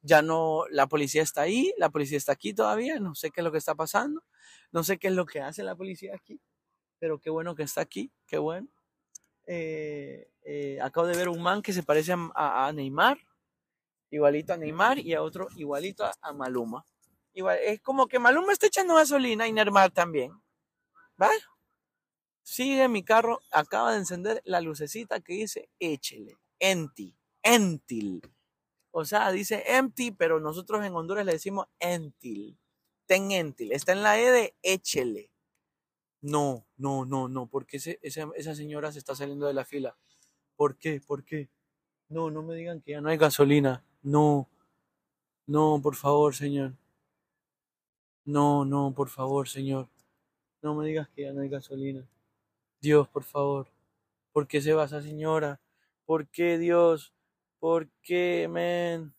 [0.00, 3.44] ya no, la policía está ahí, la policía está aquí todavía, no sé qué es
[3.44, 4.22] lo que está pasando,
[4.70, 6.40] no sé qué es lo que hace la policía aquí,
[7.00, 8.68] pero qué bueno que está aquí, qué bueno.
[9.48, 13.18] Eh, eh, acabo de ver un man que se parece a, Neymar,
[14.10, 16.86] igualito a Neymar, y a otro igualito a, Maluma.
[17.34, 20.30] Igual, es como que Maluma está echando gasolina y Neymar también.
[21.16, 21.34] ¿Vale?
[22.42, 28.20] Sigue mi carro, acaba de encender la lucecita que dice échele, enti, entil.
[28.90, 32.58] O sea, dice empty, pero nosotros en Honduras le decimos entil.
[33.06, 33.72] Ten entil.
[33.72, 35.30] Está en la E de échele.
[36.20, 37.92] No, no, no, no, porque esa,
[38.34, 39.96] esa señora se está saliendo de la fila.
[40.56, 41.00] ¿Por qué?
[41.00, 41.48] ¿Por qué?
[42.08, 43.84] No, no me digan que ya no hay gasolina.
[44.02, 44.48] No,
[45.46, 46.74] no, por favor, señor.
[48.24, 49.88] No, no, por favor, señor.
[50.60, 52.06] No me digas que ya no hay gasolina.
[52.82, 53.70] Dios, por favor,
[54.32, 55.60] ¿por qué se va esa señora?
[56.04, 57.14] ¿Por qué Dios?
[57.60, 59.14] ¿Por qué, men?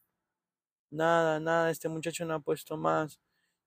[0.91, 3.21] Nada, nada, este muchacho no ha puesto más.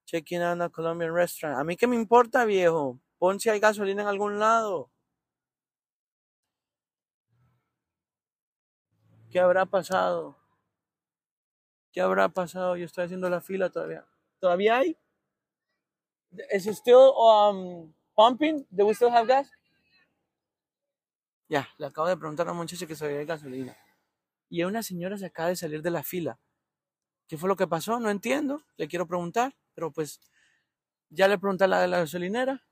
[0.05, 1.59] Check-in a Colombian restaurant.
[1.59, 3.01] A mí qué me importa, viejo.
[3.19, 4.91] Pon si hay gasolina en algún lado.
[9.31, 10.37] ¿Qué habrá pasado?
[11.91, 12.77] ¿Qué habrá pasado?
[12.77, 14.07] Yo estoy haciendo la fila todavía.
[14.41, 14.99] ¿Todavía hay?
[16.51, 18.67] ¿Es still um, pumping?
[18.71, 19.51] ¿Do we still have gas?
[21.49, 23.77] Ya, le acabo de preguntar a una muchacha que sabía de gasolina.
[24.49, 26.39] Y una señora se acaba de salir de la fila.
[27.29, 27.99] ¿Qué fue lo que pasó?
[28.01, 30.21] No entiendo, le quiero preguntar, pero pues
[31.09, 32.63] ya le pregunté a la de la gasolinera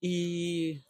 [0.00, 0.82] y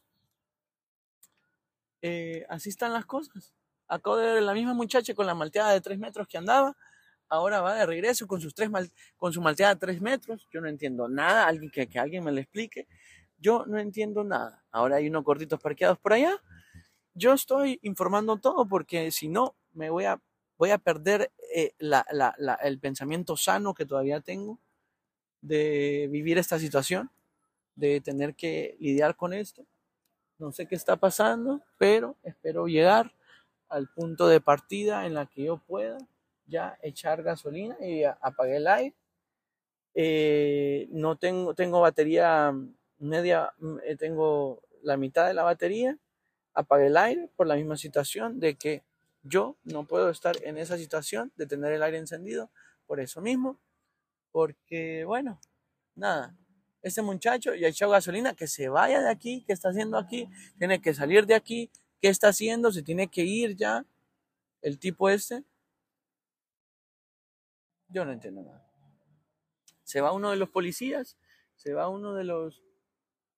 [2.02, 3.54] eh, así están las cosas.
[3.88, 6.76] Acabo de ver la misma muchacha con la malteada de tres metros que andaba,
[7.28, 8.70] ahora va de regreso con, sus tres
[9.16, 10.46] con su malteada de tres metros.
[10.52, 12.86] Yo no entiendo nada, alguien que, que alguien me lo explique.
[13.38, 14.64] Yo no entiendo nada.
[14.70, 16.40] Ahora hay unos gorditos parqueados por allá
[17.16, 20.20] yo estoy informando todo porque si no, me voy a,
[20.58, 24.58] voy a perder eh, el pensamiento sano que todavía tengo
[25.40, 27.10] de vivir esta situación,
[27.74, 29.64] de tener que lidiar con esto.
[30.38, 33.12] No sé qué está pasando, pero espero llegar
[33.70, 35.96] al punto de partida en la que yo pueda
[36.46, 38.94] ya echar gasolina y apagué el aire.
[39.94, 42.54] Eh, no tengo, tengo batería
[42.98, 43.54] media,
[43.86, 45.98] eh, tengo la mitad de la batería
[46.56, 48.82] apague el aire por la misma situación de que
[49.22, 52.50] yo no puedo estar en esa situación de tener el aire encendido
[52.86, 53.58] por eso mismo.
[54.32, 55.40] Porque, bueno,
[55.94, 56.34] nada,
[56.82, 60.28] este muchacho ya echó gasolina, que se vaya de aquí, que está haciendo aquí,
[60.58, 62.72] tiene que salir de aquí, ¿qué está haciendo?
[62.72, 63.84] Se tiene que ir ya
[64.62, 65.44] el tipo este.
[67.88, 68.62] Yo no entiendo nada.
[69.84, 71.16] Se va uno de los policías,
[71.54, 72.62] se va uno de los...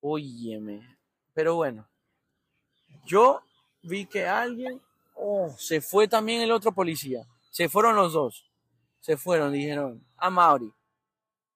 [0.01, 0.97] Óyeme.
[1.35, 1.89] Pero bueno,
[3.09, 3.41] yo
[3.83, 4.83] vi que alguien,
[5.15, 7.27] oh, se fue también el otro policía.
[7.49, 8.45] Se fueron los dos.
[9.01, 10.71] Se fueron, dijeron, a Maori,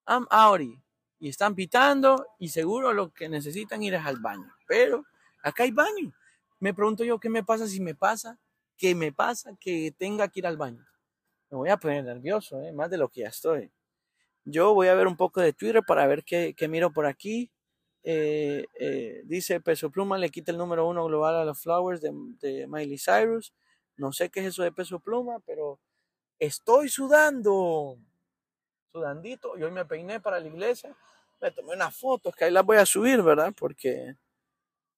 [0.09, 0.80] I'm Auri.
[1.20, 4.50] Y están pitando y seguro lo que necesitan ir es al baño.
[4.66, 5.05] Pero
[5.42, 6.11] acá hay baño.
[6.59, 8.38] Me pregunto yo, ¿qué me pasa si me pasa?
[8.78, 10.84] ¿Qué me pasa que tenga que ir al baño?
[11.50, 13.70] Me voy a poner nervioso, eh, más de lo que ya estoy.
[14.46, 17.50] Yo voy a ver un poco de Twitter para ver qué miro por aquí.
[18.05, 22.11] Eh, eh, dice Peso Pluma le quita el número uno global a los Flowers de,
[22.68, 23.55] Miley Cyrus.
[23.96, 25.80] No sé qué es eso de Peso Pluma, pero
[26.38, 27.98] estoy sudando.
[28.92, 29.57] Sudandito.
[29.59, 30.96] Y hoy me peiné para la iglesia.
[31.40, 33.55] Me tomé unas fotos que ahí las voy a subir, ¿verdad?
[33.59, 34.16] Porque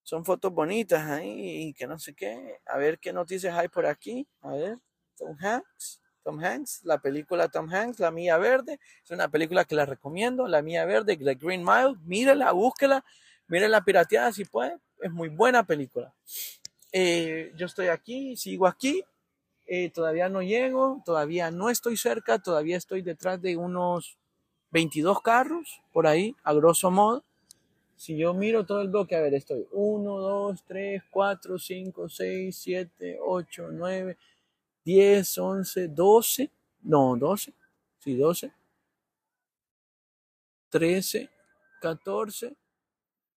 [0.03, 2.61] son fotos bonitas ahí y que no sé qué.
[2.67, 4.27] A ver qué noticias hay por aquí.
[4.43, 4.79] A ver,
[5.17, 6.01] Tom Hanks.
[6.25, 10.49] Tom Hanks, la película Tom Hanks, La Mía Verde, es una película que la recomiendo,
[10.49, 13.05] La Mía Verde, The Green Mile, mírela, búsquela,
[13.49, 16.15] la pirateada si puede, es muy buena película.
[16.93, 19.05] Eh, yo estoy aquí, sigo aquí,
[19.67, 24.17] eh, todavía no llego, todavía no estoy cerca, todavía estoy detrás de unos
[24.71, 27.23] 22 carros, por ahí, a grosso modo.
[27.97, 32.57] Si yo miro todo el bloque, a ver, estoy 1, 2, 3, 4, 5, 6,
[32.57, 34.17] 7, 8, 9,
[34.85, 36.51] 10, 11, 12,
[36.83, 37.55] no, 12,
[37.99, 38.53] sí, 12,
[40.71, 41.31] 13,
[41.81, 42.57] 14,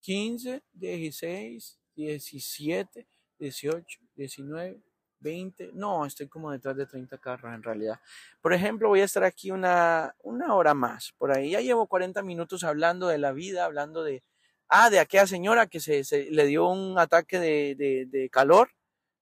[0.01, 3.07] 15, 16, 17,
[3.39, 4.83] 18, 19,
[5.19, 7.99] 20, no, estoy como detrás de 30 carros en realidad.
[8.41, 12.65] Por ejemplo, voy a estar aquí una, hora más, por ahí ya llevo 40 minutos
[12.65, 14.21] hablando de la vida, hablando de,
[14.67, 18.73] ah, de aquella señora que se, se le dio un ataque de calor,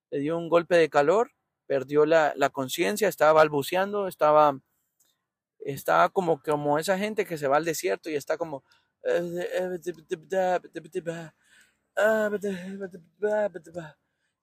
[0.09, 1.31] le dio un golpe de calor,
[1.67, 4.59] perdió la, la conciencia, estaba balbuceando, estaba,
[5.59, 8.63] estaba como, como esa gente que se va al desierto y está como...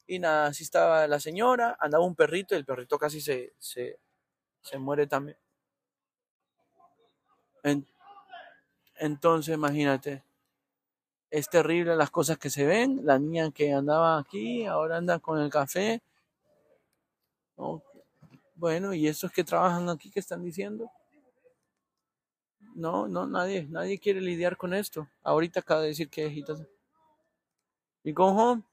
[0.07, 3.99] Y nada, así estaba la señora, andaba un perrito y el perrito casi se, se,
[4.61, 5.37] se muere también.
[8.97, 10.23] entonces, imagínate,
[11.31, 13.01] es terrible las cosas que se ven.
[13.05, 16.03] La niña que andaba aquí, ahora anda con el café
[18.55, 20.90] bueno, ¿y estos que trabajan aquí qué están diciendo?
[22.74, 25.09] No, no, nadie, nadie quiere lidiar con esto.
[25.22, 26.44] Ahorita acaba de decir que
[28.05, 28.64] ¿Y con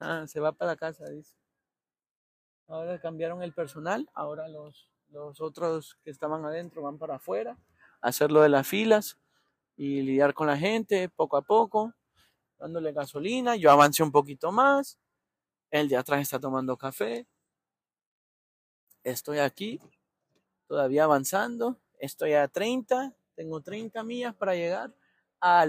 [0.00, 1.34] Ah, se va para la casa, dice.
[2.68, 7.58] Ahora cambiaron el personal, ahora los, los otros que estaban adentro van para afuera,
[8.00, 9.18] a hacer lo de las filas
[9.76, 11.94] y lidiar con la gente poco a poco,
[12.58, 13.56] dándole gasolina.
[13.56, 14.98] Yo avancé un poquito más,
[15.70, 17.26] el de atrás está tomando café,
[19.10, 19.80] estoy aquí,
[20.66, 24.94] todavía avanzando, estoy a 30, tengo 30 millas para llegar
[25.40, 25.68] a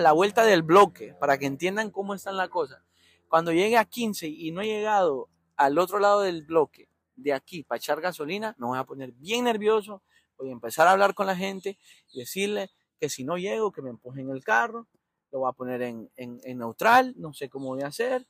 [0.00, 2.82] la vuelta del bloque, para que entiendan cómo están las cosas.
[3.28, 7.62] Cuando llegue a 15 y no he llegado al otro lado del bloque, de aquí,
[7.62, 10.02] para echar gasolina, me voy a poner bien nervioso,
[10.36, 11.78] voy a empezar a hablar con la gente
[12.12, 14.88] y decirle que si no llego, que me empujen el carro,
[15.30, 18.26] lo voy a poner en, en neutral, no sé cómo voy a hacer,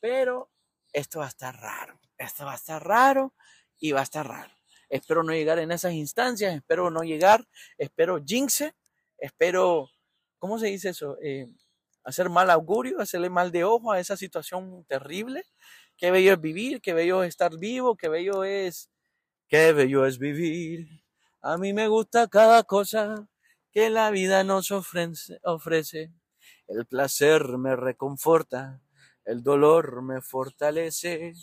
[0.00, 0.50] pero
[0.92, 3.32] esto va a estar raro, esto va a estar raro,
[3.86, 4.50] y va a estar raro.
[4.88, 8.74] Espero no llegar en esas instancias, espero no llegar, espero jinxe,
[9.18, 9.90] espero,
[10.38, 11.18] ¿cómo se dice eso?
[11.22, 11.48] Eh,
[12.02, 15.44] hacer mal augurio, hacerle mal de ojo a esa situación terrible.
[15.98, 18.88] Qué bello es vivir, qué bello es estar vivo, qué bello es,
[19.48, 21.04] qué bello es vivir.
[21.42, 23.28] A mí me gusta cada cosa
[23.70, 26.10] que la vida nos ofrece.
[26.68, 28.80] El placer me reconforta,
[29.26, 31.34] el dolor me fortalece.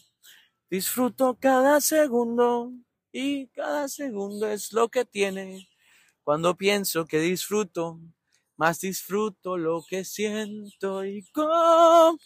[0.72, 2.72] Disfruto cada segundo
[3.12, 5.68] y cada segundo es lo que tiene.
[6.24, 8.00] Cuando pienso que disfruto,
[8.56, 12.18] más disfruto lo que siento y cómo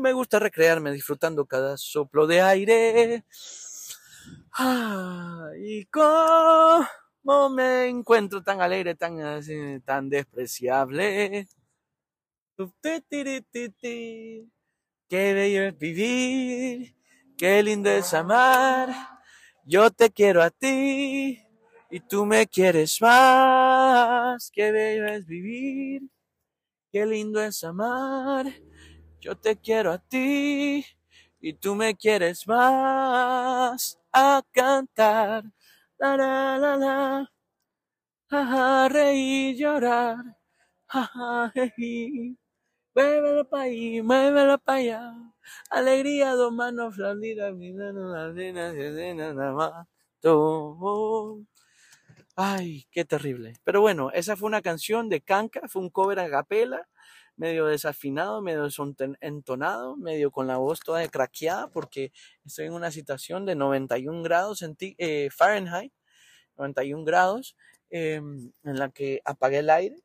[0.00, 3.24] me gusta recrearme disfrutando cada soplo de aire.
[4.58, 9.16] Ah, y cómo me encuentro tan alegre, tan,
[9.84, 11.46] tan despreciable.
[15.08, 16.99] Qué bello vivir
[17.40, 18.90] Qué lindo es amar,
[19.64, 21.40] yo te quiero a ti
[21.90, 24.50] y tú me quieres más.
[24.52, 26.02] Qué bello es vivir,
[26.92, 28.44] qué lindo es amar,
[29.22, 30.84] yo te quiero a ti
[31.40, 33.98] y tú me quieres más.
[34.12, 35.44] A cantar,
[35.98, 37.30] la la la la,
[38.32, 40.18] a, reír, llorar,
[40.88, 42.36] a, reír
[42.94, 45.14] muévelo para ahí, muévelo para allá.
[45.70, 51.46] Alegría, dos manos flandidas, mirando las arenas y la mato.
[52.36, 53.54] Ay, qué terrible.
[53.64, 56.88] Pero bueno, esa fue una canción de Kanka, fue un cover a capela,
[57.36, 58.66] medio desafinado, medio
[59.20, 62.12] entonado, medio con la voz toda craqueada, porque
[62.44, 64.64] estoy en una situación de 91 grados
[64.98, 65.92] eh, Fahrenheit,
[66.56, 67.56] 91 grados,
[67.90, 69.96] em, en la que apagué el aire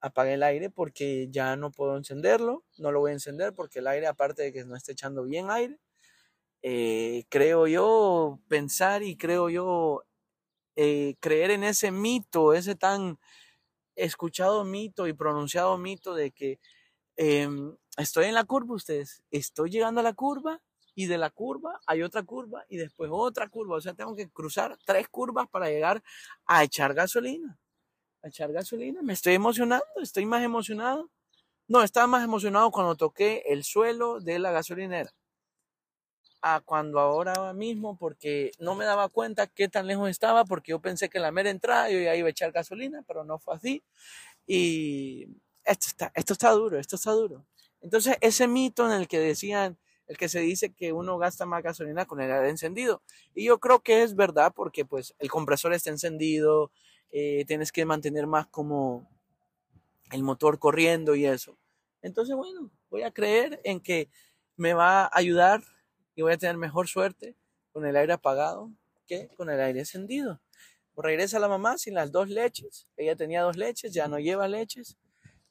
[0.00, 3.86] apagué el aire porque ya no puedo encenderlo, no lo voy a encender porque el
[3.86, 5.78] aire, aparte de que no esté echando bien aire,
[6.62, 10.04] eh, creo yo pensar y creo yo
[10.76, 13.18] eh, creer en ese mito, ese tan
[13.96, 16.60] escuchado mito y pronunciado mito de que
[17.16, 20.62] em, estoy en la curva, ustedes, estoy llegando a la curva
[20.94, 24.30] y de la curva hay otra curva y después otra curva, o sea, tengo que
[24.30, 26.02] cruzar tres curvas para llegar
[26.46, 27.59] a echar gasolina
[28.22, 29.02] echar gasolina.
[29.02, 31.10] Me estoy emocionando, estoy más emocionado.
[31.68, 35.12] No, estaba más emocionado cuando toqué el suelo de la gasolinera.
[36.42, 40.80] A cuando ahora mismo, porque no me daba cuenta qué tan lejos estaba, porque yo
[40.80, 43.84] pensé que la mera entrada yo ya iba a echar gasolina, pero no fue así.
[44.46, 45.28] Y
[45.64, 47.44] esto está, esto está duro, esto está duro.
[47.82, 51.62] Entonces, ese mito en el que decían, el que se dice que uno gasta más
[51.62, 53.00] gasolina con el aire encendido.
[53.32, 56.72] Y yo creo que es verdad porque pues el compresor está encendido,
[57.12, 59.08] eh, tienes que mantener más como
[60.12, 61.56] el motor corriendo y eso.
[62.02, 64.08] Entonces, bueno, voy a creer en que
[64.56, 65.62] me va a ayudar
[66.14, 67.34] y voy a tener mejor suerte
[67.72, 68.70] con el aire apagado
[69.06, 70.40] que con el aire encendido.
[70.96, 72.86] regresa la mamá sin las dos leches.
[72.96, 74.98] Ella tenía dos leches, ya no lleva leches.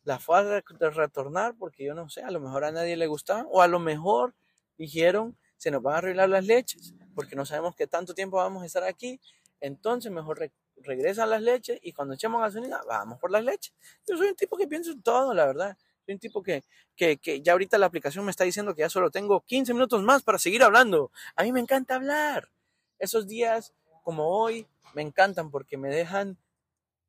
[0.03, 3.45] La fue a retornar porque yo no sé, a lo mejor a nadie le gustaba.
[3.49, 4.33] O a lo mejor
[4.77, 8.63] dijeron, se nos van a arreglar las leches porque no sabemos qué tanto tiempo vamos
[8.63, 9.19] a estar aquí.
[9.59, 10.39] Entonces mejor
[10.83, 13.73] regresan las leches y cuando echemos gasolina, vamos por las leches.
[14.07, 15.77] Yo soy un tipo que pienso en todo, la verdad.
[16.05, 16.63] Soy un tipo que,
[16.95, 20.01] que, que, ya ahorita la aplicación me está diciendo que ya solo tengo 15 minutos
[20.03, 21.11] más para seguir hablando.
[21.35, 22.49] A mí me encanta hablar.
[22.97, 23.73] Esos días
[24.03, 26.37] como hoy me encantan porque me dejan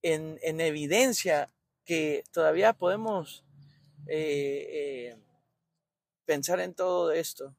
[0.02, 1.48] en, en evidencia
[1.84, 3.44] que todavía podemos
[4.06, 5.16] eh, eh,
[6.26, 7.54] pensar en todo esto.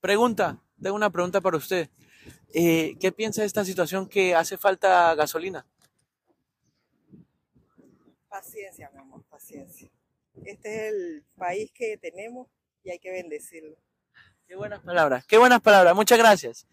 [0.00, 1.88] Pregunta, tengo una pregunta para usted.
[2.52, 5.66] Eh, ¿Qué piensa de esta situación que hace falta gasolina?
[8.28, 9.90] Paciencia, mi amor, paciencia.
[10.44, 12.46] Este es el país que tenemos
[12.84, 13.76] y hay que bendecirlo.
[14.46, 16.66] Qué buenas palabras, qué buenas palabras, muchas gracias.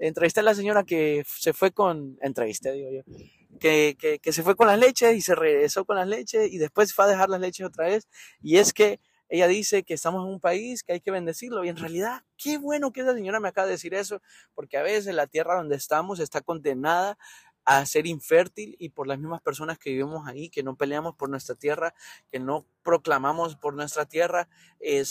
[0.00, 4.42] Entrevisté a la señora que se fue con, entrevisté, digo yo, que, que, que se
[4.42, 7.28] fue con las leches y se regresó con las leches y después fue a dejar
[7.28, 8.08] las leches otra vez.
[8.42, 8.98] Y es que
[9.32, 12.58] ella dice que estamos en un país que hay que bendecirlo y en realidad, qué
[12.58, 14.20] bueno que esa señora me acaba de decir eso,
[14.54, 17.16] porque a veces la tierra donde estamos está condenada
[17.64, 21.30] a ser infértil y por las mismas personas que vivimos ahí, que no peleamos por
[21.30, 21.94] nuestra tierra,
[22.30, 25.02] que no proclamamos por nuestra tierra, eh,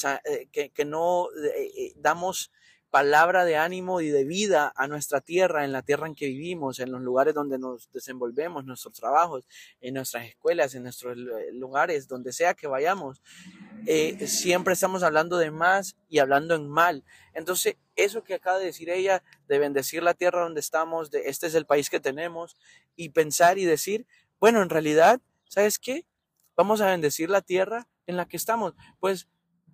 [0.52, 2.52] que, no eh, eh, damos
[2.92, 6.80] palabra de ánimo y de vida a nuestra tierra, en la tierra en que vivimos,
[6.80, 9.46] en los lugares donde nos desenvolvemos, nuestros trabajos,
[9.80, 13.22] en nuestras escuelas, en nuestros eh, lugares, donde sea que vayamos.
[13.88, 17.06] Eh, siempre estamos hablando de más y hablando en mal.
[17.34, 21.48] Entonces, eso que acaba de decir ella, de bendecir la tierra donde estamos, de este
[21.48, 22.58] es el país que tenemos,
[22.98, 24.06] y pensar y decir,
[24.38, 26.06] bueno, en realidad, ¿sabes qué?
[26.58, 28.74] Vamos a bendecir la tierra en la que estamos.
[29.00, 29.30] Pues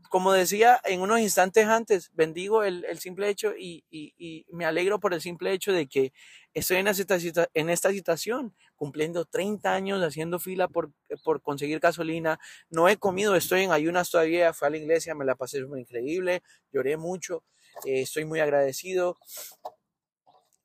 [0.10, 5.00] como decía en unos instantes antes, bendigo el, el simple hecho y, y, me alegro
[5.00, 6.14] por el simple hecho de que
[6.54, 10.92] estoy en esta, en esta situación, cumpliendo 30 años haciendo fila por,
[11.24, 12.40] por conseguir gasolina.
[12.70, 15.82] No he comido, estoy en ayunas todavía, fui a la iglesia, me la pasé muy
[15.82, 16.42] increíble,
[16.72, 17.44] lloré mucho,
[17.86, 19.18] eh, estoy muy agradecido.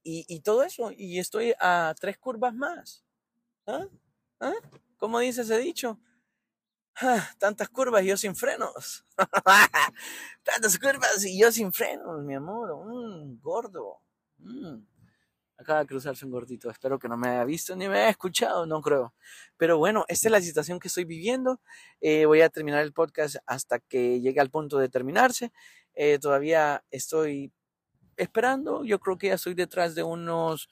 [0.05, 3.05] Y, todo eso, y estoy a tres curvas más.
[3.69, 3.87] ¿Ah?
[4.41, 4.53] ¿Ah?
[4.99, 6.01] ¿Cómo dice ese dicho?
[7.01, 9.05] Ah, tantas curvas y yo sin frenos.
[10.45, 12.71] tantas curvas y yo sin frenos, mi amor.
[12.73, 13.99] un mm, gordo.
[14.39, 14.83] Mm.
[15.59, 16.71] Acaba de cruzarse un gordito.
[16.71, 19.15] Espero que no me haya visto ni me haya escuchado, no creo.
[19.57, 21.61] Pero bueno, esta es la situación que estoy viviendo.
[22.01, 25.53] Eh, voy a terminar el podcast hasta que llegue al punto de terminarse.
[25.95, 27.53] Eh, todavía estoy
[28.17, 28.85] esperando.
[28.85, 30.69] Yo creo que ya estoy detrás de unos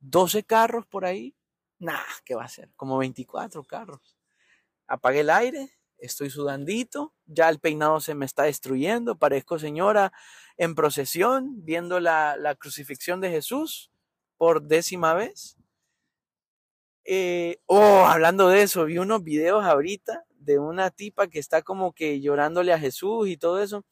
[0.00, 1.34] 12 carros por ahí.
[1.78, 2.70] Nah, ¿qué va a ser?
[2.76, 4.13] Como 24 carros
[4.86, 5.68] apagué el aire,
[5.98, 10.12] estoy sudandito, ya el peinado se me está destruyendo, parezco señora
[10.56, 13.90] en procesión, viendo la, la crucifixión de Jesús
[14.36, 15.56] por décima vez.
[17.06, 21.92] Eh, oh, hablando de eso, vi unos videos ahorita de una tipa que está como
[21.92, 23.84] que llorándole a Jesús y todo eso.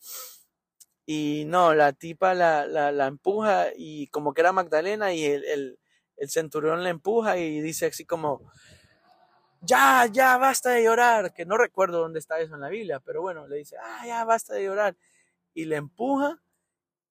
[1.05, 5.79] Y no, la tipa la, la, empuja y como que era Magdalena y el, el,
[6.17, 8.53] el centurión la empuja y dice así como,
[9.63, 13.23] ya, ya, basta de llorar, que no recuerdo dónde está eso en la Biblia, pero
[13.23, 14.97] bueno, le dice, ah, ya, basta de llorar,
[15.55, 16.43] y le empuja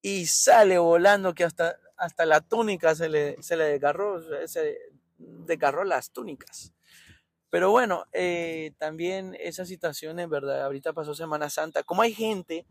[0.02, 4.78] y sale volando que hasta, hasta la túnica se le, se le desgarró, se
[5.18, 6.74] desgarró las túnicas.
[7.50, 10.64] Pero bueno, eh, también esa situación en ¿verdad?
[10.64, 12.66] Ahorita pasó Semana Santa, como hay gente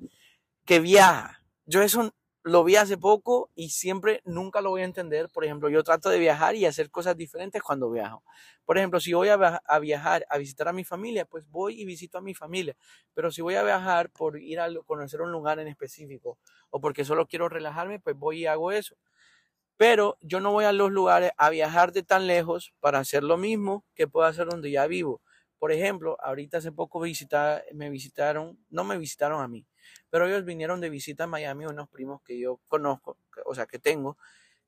[0.65, 2.13] que viaja, yo es un
[2.43, 5.29] lo vi hace poco y siempre nunca lo voy a entender.
[5.31, 8.25] Por ejemplo, yo trato de viajar y hacer cosas diferentes cuando viajo.
[8.65, 12.17] Por ejemplo, si voy a viajar a visitar a mi familia, pues voy y visito
[12.19, 12.77] a mi familia.
[13.13, 16.39] Pero si voy a viajar por ir a conocer un lugar en específico
[16.71, 18.97] o porque solo quiero relajarme, pues voy y hago eso.
[19.77, 23.37] Pero yo no voy a los lugares a viajar de tan lejos para hacer lo
[23.37, 25.21] mismo que puedo hacer donde ya vivo.
[25.59, 27.07] Por ejemplo, ahorita hace poco me
[27.91, 29.67] visitaron, no me visitaron a mí,
[30.11, 33.79] pero ellos vinieron de visita a Miami, unos primos que yo conozco, o sea, que
[33.79, 34.17] tengo,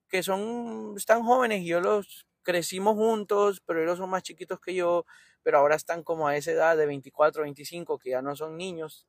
[0.08, 4.74] que son, están jóvenes y yo los crecimos juntos, pero ellos son más chiquitos que
[4.74, 5.06] yo,
[5.42, 9.06] pero ahora están como a esa edad de 24, 25, que ya no son niños,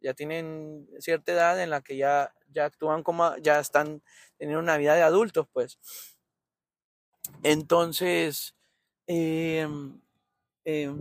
[0.00, 4.02] ya tienen cierta edad en la que ya, ya actúan como, ya están
[4.38, 5.78] teniendo una vida de adultos, pues.
[7.42, 8.54] Entonces,
[9.06, 9.66] eh,
[10.64, 10.92] eh,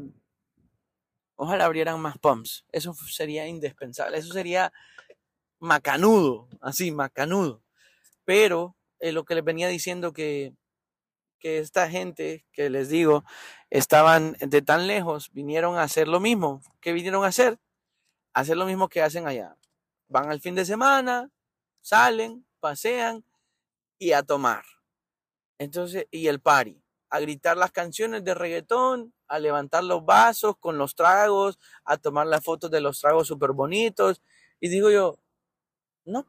[1.37, 2.65] Ojalá abrieran más pumps.
[2.71, 4.17] Eso sería indispensable.
[4.17, 4.71] Eso sería
[5.59, 7.61] macanudo, así, macanudo.
[8.23, 10.53] Pero eh, lo que les venía diciendo que,
[11.39, 13.23] que esta gente que les digo
[13.69, 16.61] estaban de tan lejos, vinieron a hacer lo mismo.
[16.79, 17.59] ¿Qué vinieron a hacer?
[18.33, 19.55] hacer lo mismo que hacen allá.
[20.09, 21.29] Van al fin de semana,
[21.79, 23.23] salen, pasean
[23.97, 24.65] y a tomar.
[25.57, 30.77] Entonces, y el party, a gritar las canciones de reggaetón a levantar los vasos con
[30.77, 34.21] los tragos, a tomar las fotos de los tragos súper bonitos.
[34.59, 35.19] Y digo yo,
[36.05, 36.27] no,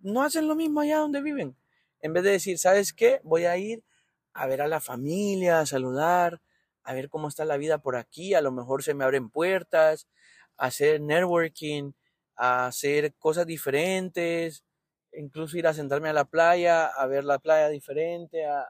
[0.00, 1.56] no hacen lo mismo allá donde viven.
[2.00, 3.20] En vez de decir, ¿sabes qué?
[3.24, 3.84] Voy a ir
[4.32, 6.40] a ver a la familia, a saludar,
[6.82, 10.08] a ver cómo está la vida por aquí, a lo mejor se me abren puertas,
[10.56, 11.92] a hacer networking,
[12.36, 14.64] a hacer cosas diferentes,
[15.12, 18.66] incluso ir a sentarme a la playa, a ver la playa diferente, a,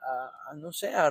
[0.57, 1.11] no sé, a,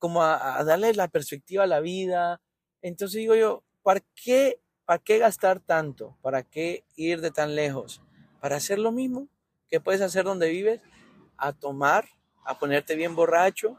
[0.00, 2.40] como a, darle la perspectiva a la vida.
[2.82, 6.16] Entonces digo yo, ¿para qué, ¿para qué gastar tanto?
[6.22, 8.00] ¿Para qué ir de tan lejos?
[8.40, 9.28] ¿Para hacer lo mismo
[9.68, 10.80] que puedes hacer donde vives?
[11.36, 12.08] A tomar,
[12.44, 13.78] a ponerte bien borracho,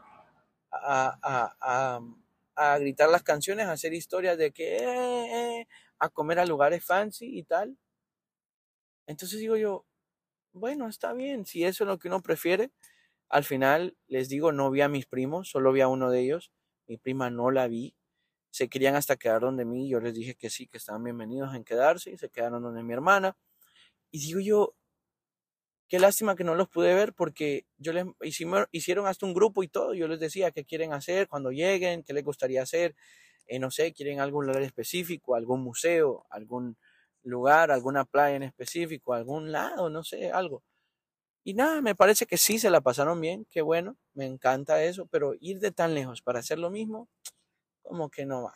[0.70, 2.00] a, a, a,
[2.74, 5.66] a gritar las canciones, a hacer historias de que, eh, eh,
[5.98, 7.76] a comer a lugares fancy y tal.
[9.08, 9.84] Entonces digo yo,
[10.52, 12.70] bueno, está bien, si eso es lo que uno prefiere,
[13.32, 16.52] al final, les digo, no vi a mis primos, solo vi a uno de ellos.
[16.86, 17.96] Mi prima no la vi.
[18.50, 19.88] Se querían hasta quedar donde mí.
[19.88, 22.92] Yo les dije que sí, que estaban bienvenidos en quedarse y se quedaron donde mi
[22.92, 23.38] hermana.
[24.10, 24.74] Y digo yo,
[25.88, 29.68] qué lástima que no los pude ver porque yo les hicieron hasta un grupo y
[29.68, 29.94] todo.
[29.94, 32.94] Yo les decía qué quieren hacer cuando lleguen, qué les gustaría hacer.
[33.46, 36.76] Eh, no sé, quieren algún lugar específico, algún museo, algún
[37.22, 40.62] lugar, alguna playa en específico, algún lado, no sé, algo.
[41.44, 45.06] Y nada, me parece que sí se la pasaron bien, qué bueno, me encanta eso,
[45.06, 47.08] pero ir de tan lejos para hacer lo mismo,
[47.82, 48.54] como que no va.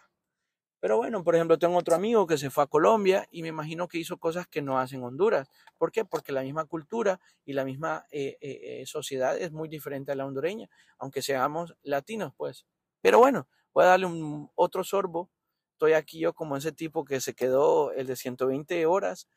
[0.81, 3.89] Pero bueno, por ejemplo, tengo otro amigo que se fue a Colombia y me imagino
[3.89, 5.49] que hizo cosas que no hacen Honduras.
[5.79, 6.05] ¿Por qué?
[6.05, 10.15] Porque la misma cultura y la misma eh, eh, eh, sociedad es muy diferente a
[10.15, 10.69] la hondureña,
[10.99, 12.67] aunque seamos latinos, pues.
[13.01, 15.29] Pero bueno, voy a darle un, otro sorbo.
[15.73, 19.29] Estoy aquí yo como ese tipo que se quedó el de 120 horas,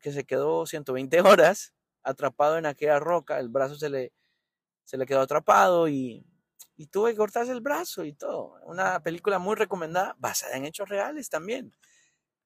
[0.00, 1.72] que se quedó 120 horas
[2.06, 4.12] atrapado en aquella roca, el brazo se le,
[4.84, 6.24] se le quedó atrapado y,
[6.90, 8.54] tuve que cortarse el brazo y todo.
[8.66, 11.74] Una película muy recomendada, basada en hechos reales también.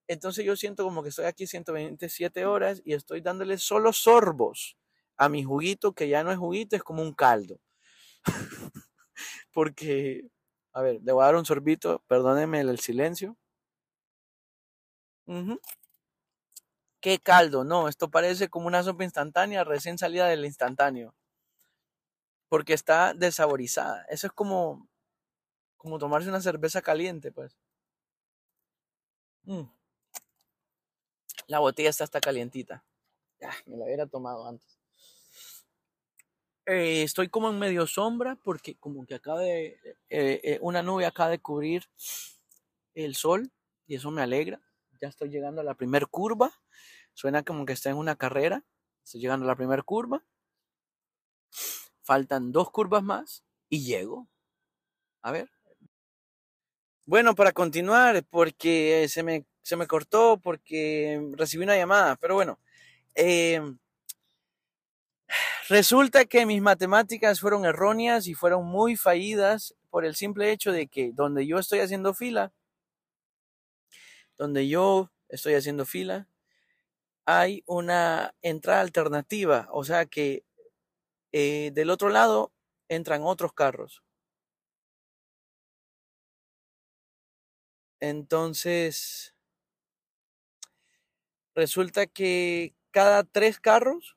[0.06, 4.78] Entonces yo siento como que estoy aquí 127 horas y estoy dándole solo sorbos
[5.16, 7.60] a mi juguito, que ya no es juguito, es como un caldo.
[9.52, 10.28] Porque,
[10.72, 13.36] a ver, le voy a dar un sorbito, perdónenme el silencio.
[15.26, 15.58] mhm
[17.00, 21.14] qué caldo, no, esto parece como una sopa instantánea recién salida del instantáneo,
[22.48, 24.04] porque está desaborizada.
[24.10, 24.88] Eso es como,
[25.76, 27.56] como tomarse una cerveza caliente, pues.
[29.46, 29.62] Mm.
[31.46, 32.84] La botella está hasta calientita.
[33.40, 34.78] Ya ah, me la hubiera tomado antes.
[36.66, 39.78] Eh, estoy como en medio sombra porque como que acaba de
[40.10, 41.84] eh, eh, una nube acaba de cubrir
[42.94, 43.50] el sol
[43.86, 44.60] y eso me alegra.
[45.00, 46.52] Ya estoy llegando a la primer curva
[47.14, 48.64] Suena como que está en una carrera.
[49.04, 50.24] Estoy llegando a la primera curva.
[52.02, 54.28] Faltan dos curvas más y llego.
[55.22, 55.50] A ver.
[57.06, 62.58] Bueno, para continuar, porque se me, se me cortó, porque recibí una llamada, pero bueno.
[63.14, 63.78] Em,
[65.68, 70.86] resulta que mis matemáticas fueron erróneas y fueron muy fallidas por el simple hecho de
[70.86, 72.52] que donde yo estoy haciendo fila,
[74.38, 76.28] donde yo estoy haciendo fila,
[77.38, 80.44] hay una entrada alternativa, o sea que
[81.32, 82.52] eh, del otro lado
[82.88, 84.02] entran otros carros.
[88.00, 89.34] Entonces,
[91.54, 94.16] resulta que cada tres carros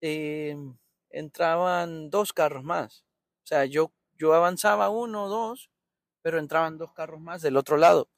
[0.00, 0.56] eh,
[1.10, 3.04] entraban dos carros más.
[3.44, 5.70] O sea, yo, yo avanzaba uno, o dos,
[6.22, 8.08] pero entraban dos carros más del otro lado.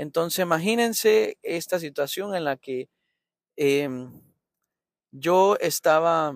[0.00, 2.88] Entonces, imagínense esta situación en la que
[3.56, 4.18] em,
[5.10, 6.32] yo estaba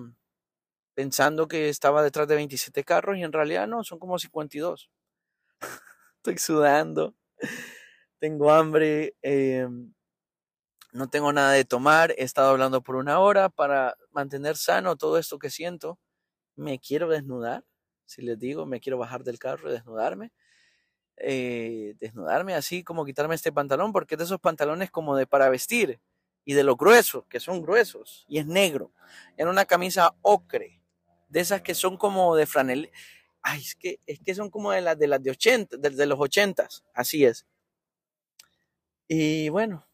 [0.93, 4.91] pensando que estaba detrás de 27 carros y en realidad no, son como 52.
[6.19, 7.15] Estoy sudando,
[8.19, 9.95] tengo hambre, em,
[10.91, 15.17] no tengo nada de tomar, he estado hablando por una hora para mantener sano todo
[15.17, 15.97] esto que siento.
[16.55, 17.65] Me quiero desnudar,
[18.05, 20.31] si les digo, me quiero bajar del carro y desnudarme
[21.17, 25.47] eh, desnudarme así, como quitarme este pantalón, porque es de esos pantalones como de para
[25.49, 26.01] vestir
[26.43, 28.91] y de los gruesos, que son gruesos, y es negro.
[29.37, 30.81] en una camisa ocre,
[31.29, 32.91] de esas que son como de franel.
[33.41, 37.23] Ay, es que, es que son como de las de, las de, los ochentas, así
[37.25, 37.45] es.
[39.07, 39.87] Y bueno,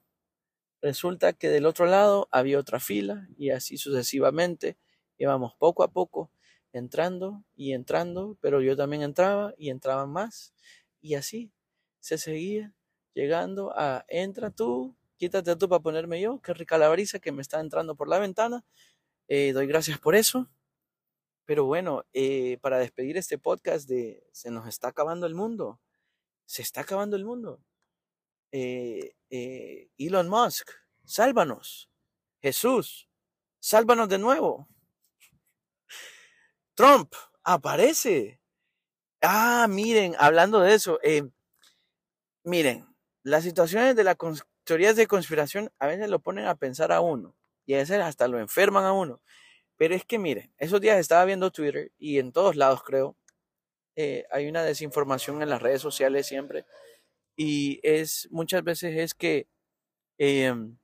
[0.81, 4.77] resulta que del otro lado había otra fila y así sucesivamente
[5.17, 6.31] íbamos poco a poco
[6.73, 10.53] entrando y entrando, pero yo también entraba y entraban más
[11.01, 11.51] y así
[11.99, 12.73] se seguía
[13.13, 17.59] llegando a entra tú, quítate tú para ponerme yo, qué rica la que me está
[17.59, 18.63] entrando por la ventana.
[19.27, 20.47] Eh, doy gracias por eso.
[21.45, 25.79] Pero bueno, eh, para despedir este podcast de se nos está acabando el mundo.
[26.45, 27.63] Se está acabando el mundo.
[28.51, 29.15] Eh,
[29.97, 30.69] Elon Musk,
[31.03, 31.89] sálvanos.
[32.41, 33.09] Jesús,
[33.59, 34.67] sálvanos de nuevo.
[36.75, 37.11] Trump,
[37.43, 38.40] aparece.
[39.23, 41.29] Ah, miren, hablando de eso, eh,
[42.43, 42.87] miren,
[43.21, 44.17] las situaciones de las
[44.63, 47.35] teorías de conspiración a veces lo ponen a pensar a uno
[47.67, 49.21] y a veces hasta lo enferman a uno.
[49.77, 53.15] Pero es que miren, esos días estaba viendo Twitter y en todos lados creo,
[53.95, 56.65] eh, hay una desinformación en las redes sociales siempre
[57.35, 59.47] y es muchas veces es que
[60.17, 60.77] em,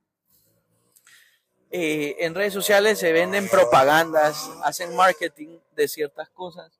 [1.72, 6.78] eh, en redes sociales se venden propagandas, hacen marketing de ciertas cosas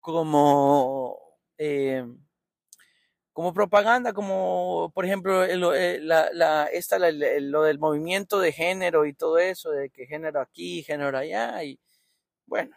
[0.00, 1.18] como,
[1.58, 2.04] eh,
[3.32, 9.38] como propaganda, como por ejemplo eh, la, esta, lo del movimiento de género y todo
[9.38, 11.78] eso, de que género aquí, género allá, y
[12.46, 12.76] bueno,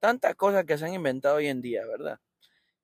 [0.00, 2.18] tantas cosas que se han inventado hoy en día, ¿verdad?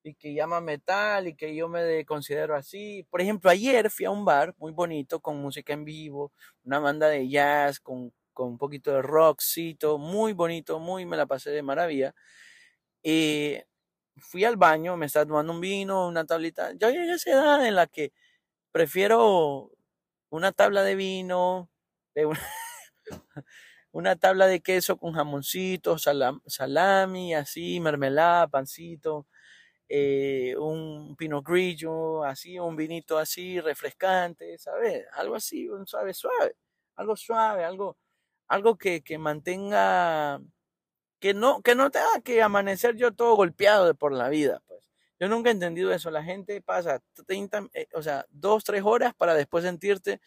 [0.05, 3.05] Y que llaman metal y que yo me considero así.
[3.11, 6.33] Por ejemplo, ayer fui a un bar muy bonito con música en vivo,
[6.65, 11.27] una banda de jazz con, con un poquito de rockcito, muy bonito, muy me la
[11.27, 12.15] pasé de maravilla.
[13.09, 13.69] Y eh,
[14.17, 16.73] fui al baño, me estaba tomando un vino, una tablita.
[16.73, 18.13] Yo llegué a esa edad en la que
[18.73, 19.71] prefiero
[20.31, 21.71] una tabla de vino,
[22.17, 22.57] de una,
[24.17, 29.29] tabla de queso con jamoncito, salami, así, mermelada, pancito,
[29.89, 35.07] eh, un pino grillo, así, un vinito así, refrescante, ¿sabes?
[35.13, 36.57] Algo así, un suave, suave,
[36.97, 37.97] algo suave, algo,
[38.49, 40.41] algo que mantenga
[41.21, 44.63] que no, que no tenga que amanecer yo todo golpeado por la vida.
[44.67, 44.89] Pues.
[45.19, 46.11] Yo nunca he entendido eso.
[46.11, 47.01] La gente pasa
[47.73, 50.21] eh, o sea, dos, tres horas para después sentirte,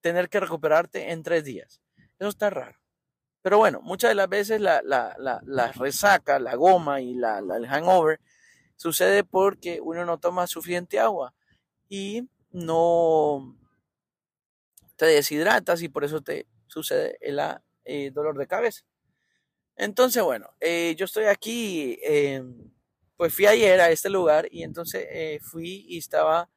[0.00, 1.80] tener que recuperarte en tres días.
[2.18, 2.78] Eso está raro.
[3.42, 5.14] Pero bueno, muchas de las veces la, la,
[5.44, 8.20] la, resaca, la goma y la, el hangover
[8.74, 11.32] sucede porque uno no toma suficiente agua
[11.88, 13.54] y no
[14.96, 17.38] te deshidratas y por eso te sucede el
[17.84, 18.82] eh, dolor de cabeza.
[19.76, 22.42] Entonces, bueno, eh, yo estoy aquí, eh,
[23.16, 26.48] pues fui ayer a este lugar y entonces eh, fui y estaba,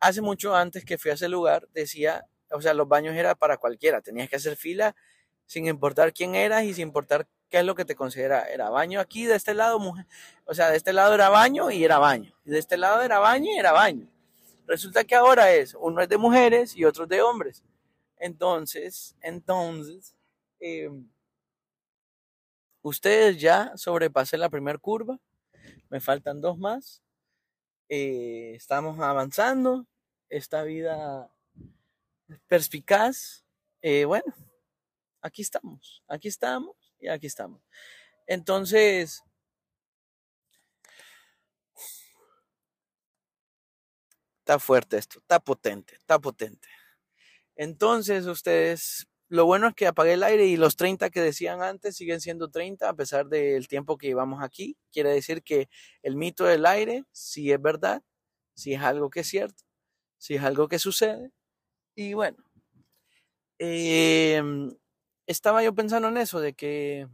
[0.00, 3.58] hace mucho antes que fui a ese lugar, decía, o sea, los baños era para
[3.58, 4.96] cualquiera, tenías que hacer fila
[5.44, 8.48] sin importar quién eras y sin importar qué es lo que te considera.
[8.50, 10.06] Era baño aquí, de este lado, mujer,
[10.46, 13.18] o sea, de este lado era baño y era baño, y de este lado era
[13.18, 14.08] baño y era baño.
[14.66, 17.62] Resulta que ahora es, uno es de mujeres y otro es de hombres.
[18.16, 20.14] Entonces, entonces,
[20.60, 21.11] em,
[22.84, 25.16] Ustedes ya sobrepasé la primera curva,
[25.88, 27.00] me faltan dos más.
[27.88, 29.86] Eh, estamos avanzando,
[30.28, 31.30] esta vida
[32.48, 33.44] perspicaz.
[33.82, 34.34] Eh, bueno,
[35.20, 37.62] aquí estamos, aquí estamos y aquí estamos.
[38.26, 39.22] Entonces,
[44.40, 46.66] está fuerte esto, está potente, está potente.
[47.54, 51.96] Entonces, ustedes lo bueno es que apagué el aire y los 30 que decían antes
[51.96, 54.76] siguen siendo 30 a pesar del tiempo que llevamos aquí.
[54.92, 55.70] Quiere decir que
[56.02, 58.02] el mito del aire sí es verdad,
[58.54, 59.64] si es algo que es cierto,
[60.18, 61.30] si es algo que sucede.
[61.94, 62.44] Y bueno,
[63.58, 64.70] em,
[65.26, 67.08] estaba yo pensando en eso, de que...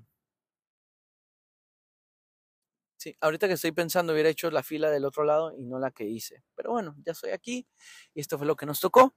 [2.97, 5.93] Sí, ahorita que estoy pensando hubiera hecho la fila del otro lado y no la
[5.93, 6.43] que hice.
[6.57, 7.65] Pero bueno, ya estoy aquí
[8.13, 9.15] y esto fue lo que nos tocó.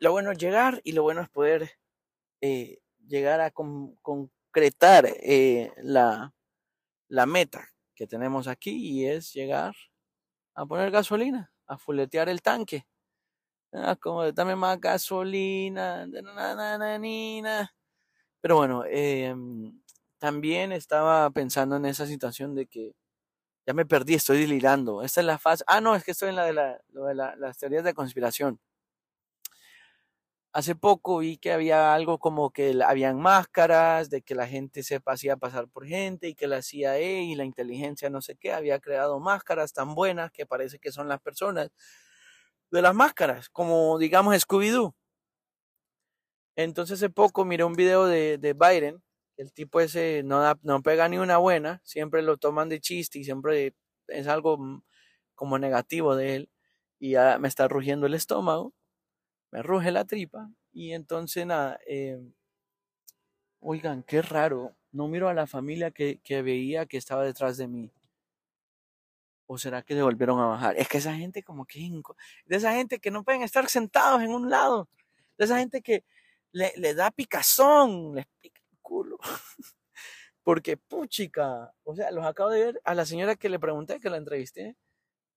[0.00, 1.74] Lo bueno es llegar y lo bueno es poder
[2.42, 6.32] eh, llegar a concretar eh, la,
[7.26, 8.70] meta que tenemos aquí
[9.02, 9.74] y es llegar
[10.54, 12.86] a poner gasolina, a fuletear el tanque.
[13.74, 16.08] Ah, como dame más gasolina,
[18.40, 19.82] Pero bueno, em,
[20.18, 22.94] también estaba pensando en esa situación de que
[23.66, 25.02] ya me perdí, estoy delirando.
[25.02, 25.62] Esta es la fase.
[25.66, 26.54] Ah, no, es que estoy en la de,
[27.14, 28.58] las teorías de conspiración
[30.52, 35.00] hace poco vi que había algo como que habían máscaras, de que la gente se
[35.06, 38.80] hacía pasar por gente y que la CIA y la inteligencia no sé qué había
[38.80, 41.70] creado máscaras tan buenas que parece que son las personas
[42.72, 44.94] de las máscaras, como digamos Scooby-Doo.
[46.56, 49.02] Entonces hace poco miré un video de, de Biden,
[49.36, 53.24] el tipo ese no, no pega ni una buena, siempre lo toman de chiste y
[53.24, 53.74] siempre
[54.08, 54.82] es algo mm,
[55.34, 56.50] como negativo de él
[56.98, 58.74] y me está rugiendo el estómago
[59.50, 62.32] me ruge la tripa y entonces nada, em,
[63.60, 67.66] oigan, qué raro, no miro a la familia que, que veía que estaba detrás de
[67.68, 67.92] mí.
[69.48, 70.76] ¿O será que se volvieron a bajar?
[70.78, 71.80] Es que esa gente como que...
[72.46, 74.88] De esa gente que no pueden estar sentados en un lado.
[75.38, 76.04] De esa gente que
[76.52, 79.18] le, le da picazón, les pica el culo.
[80.44, 84.08] Porque, puchica, o sea, los acabo de ver a la señora que le pregunté, que
[84.10, 84.76] la entrevisté.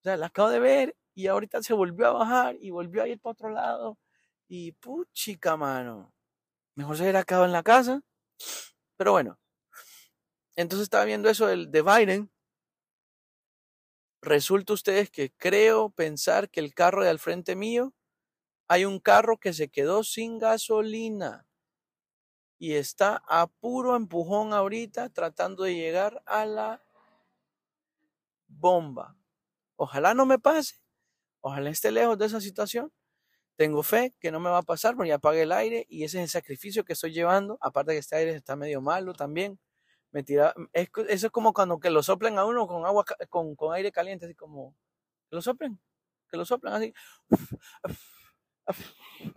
[0.01, 3.07] O sea, la acabo de ver y ahorita se volvió a bajar y volvió a
[3.07, 3.97] ir para otro lado.
[4.55, 6.13] Y puchica, mano.
[6.75, 8.03] Mejor se hubiera acabado en la casa.
[8.97, 9.39] Pero bueno.
[10.55, 12.31] Entonces estaba viendo eso del, de Biden.
[14.21, 17.95] Resulta ustedes que creo pensar que el carro de al frente mío
[18.67, 21.47] hay un carro que se quedó sin gasolina
[22.59, 26.79] y está a puro empujón ahorita tratando de llegar a la
[28.47, 29.17] bomba.
[29.77, 30.75] Ojalá no me pase,
[31.41, 32.93] ojalá esté lejos de esa situación,
[33.55, 36.23] tengo fe que no me va a pasar porque ya el aire y ese es
[36.23, 37.57] el sacrificio que estoy llevando.
[37.61, 39.59] Aparte que este aire está medio malo también.
[40.11, 43.05] Me tira, mm, es, eso es como cuando que lo soplen a uno con agua,
[43.29, 44.75] con, aire caliente, así como,
[45.29, 45.79] que lo soplen,
[46.29, 46.93] que lo soplan así,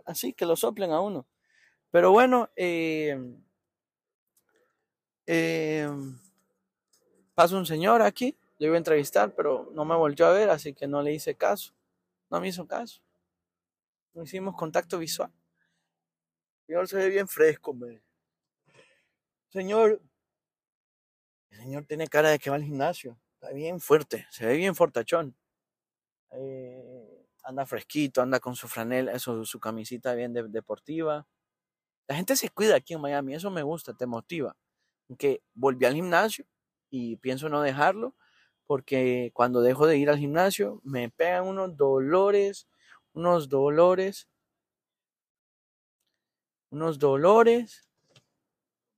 [0.05, 1.27] así, que lo soplen a uno.
[1.91, 3.17] Pero bueno, eh,
[7.33, 10.73] pasa un señor aquí, yo iba a entrevistar, pero no me volvió a ver, así
[10.75, 11.73] que no le hice caso,
[12.29, 13.01] no me hizo caso
[14.23, 15.31] hicimos contacto visual.
[16.65, 17.75] Señor, se ve bien fresco,
[19.49, 20.01] Señor,
[21.49, 23.17] el señor tiene cara de que va al gimnasio.
[23.35, 25.35] Está bien fuerte, se ve bien fortachón.
[26.31, 31.25] Eh, anda fresquito, anda con su franela, eso, eh, su camisita bien deportiva.
[32.07, 34.57] La gente se cuida aquí en Miami, eso me gusta, te motiva.
[35.07, 36.45] Aunque volví al gimnasio
[36.89, 38.15] y pienso no dejarlo,
[38.65, 42.67] porque cuando dejo de ir al gimnasio me pegan unos dolores
[43.17, 44.27] unos dolores,
[46.71, 47.83] unos dolores,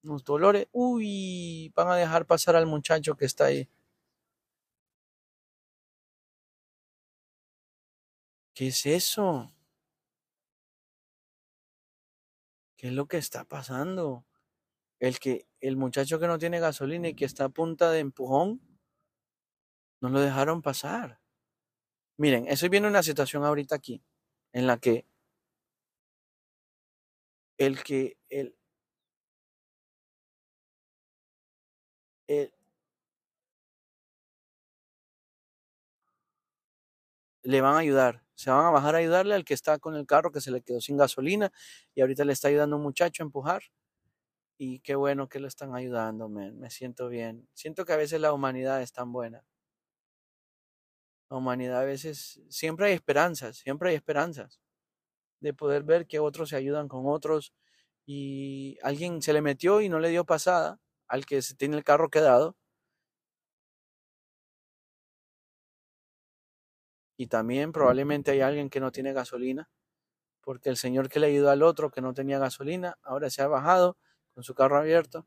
[0.04, 0.68] unos dolores.
[0.74, 3.70] Uy, van a dejar pasar al muchacho que está ahí.
[8.54, 9.54] ¿Qué es eso?
[12.78, 14.26] ¿Qué es lo que está pasando?
[15.00, 18.60] El que el muchacho que no tiene gasolina y que está a punta de empujón,
[20.02, 21.20] no lo dejaron pasar.
[22.18, 24.04] Miren, estoy viendo una situación ahorita aquí
[24.54, 25.06] en la que
[27.60, 28.56] el que el,
[37.44, 40.06] le van a ayudar, se van a bajar a ayudarle al que está con el
[40.06, 41.52] carro que se le quedó sin gasolina
[41.96, 43.64] y ahorita le está ayudando un muchacho a empujar.
[44.62, 47.48] Y qué bueno que lo están ayudando, me siento bien.
[47.54, 49.46] Siento que a veces la humanidad es tan buena
[51.30, 54.60] la humanidad a veces, siempre hay esperanzas, siempre hay esperanzas
[55.42, 57.54] de poder ver que otros se ayudan con otros
[58.06, 61.84] y alguien se le metió y no le dio pasada al que se tiene el
[61.86, 62.56] carro quedado.
[67.22, 69.70] Y también probablemente hay alguien que no tiene gasolina,
[70.42, 73.48] porque el señor que le ayudó al otro que no tenía gasolina, ahora se ha
[73.48, 73.98] bajado
[74.34, 75.26] con su carro abierto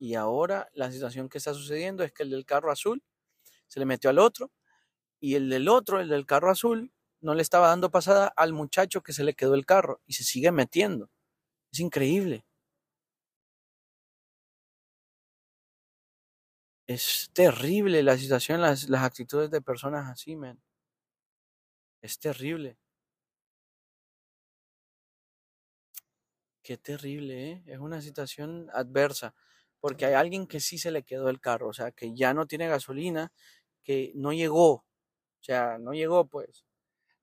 [0.00, 3.02] Y ahora la situación que está sucediendo es que el del carro azul
[3.68, 4.50] se le metió al otro
[5.20, 6.90] y el del otro, el del carro azul,
[7.20, 10.24] no le estaba dando pasada al muchacho que se le quedó el carro y se
[10.24, 11.10] sigue metiendo.
[11.72, 12.44] Es increíble.
[16.88, 20.60] Es terrible la situación, las, actitudes de personas así, men.
[22.02, 22.76] Es terrible.
[26.64, 27.62] Qué terrible, ¿eh?
[27.66, 29.34] Es una situación adversa
[29.80, 32.46] porque hay alguien que sí se le quedó el carro, o sea, que ya no
[32.46, 33.32] tiene gasolina,
[33.82, 34.84] que no llegó, o
[35.40, 36.64] sea, no llegó pues.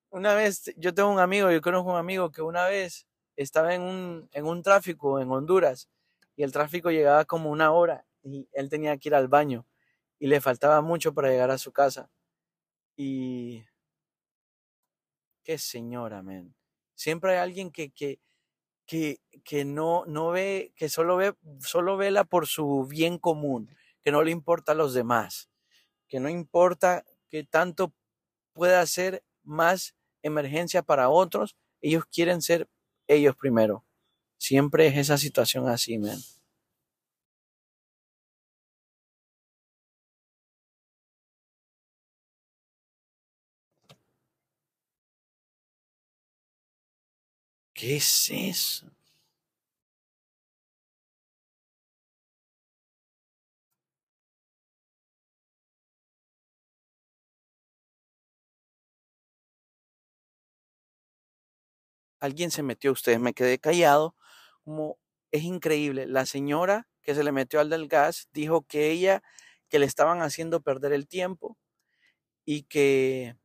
[0.10, 3.82] Una vez, yo tengo un amigo, yo conozco un amigo que una vez estaba en
[3.84, 5.90] un, en un tráfico en Honduras
[6.36, 9.66] y el tráfico llegaba como una hora y él tenía que ir al baño
[10.20, 12.10] y le faltaba mucho para llegar a su casa.
[12.96, 13.64] Y...
[15.44, 16.56] Qué señora, amén.
[16.96, 18.20] Siempre hay alguien que, que,
[18.88, 23.70] que, no, no ve, que solo ve, solo vela por su bien común,
[24.04, 25.50] que no le importa a los demás,
[26.08, 27.94] que no importa que tanto
[28.54, 32.68] pueda ser más emergencia para otros, ellos quieren ser
[33.08, 33.84] ellos primero.
[34.38, 36.20] Siempre es esa situación así, man.
[47.80, 48.88] ¿Qué es eso?
[62.20, 64.16] Alguien se metió, ustedes me quedé callado,
[64.64, 64.98] como
[65.32, 69.22] es increíble, la señora que se le metió al del gas dijo que ella,
[69.70, 71.58] que le estaban haciendo perder el tiempo
[72.46, 73.38] y que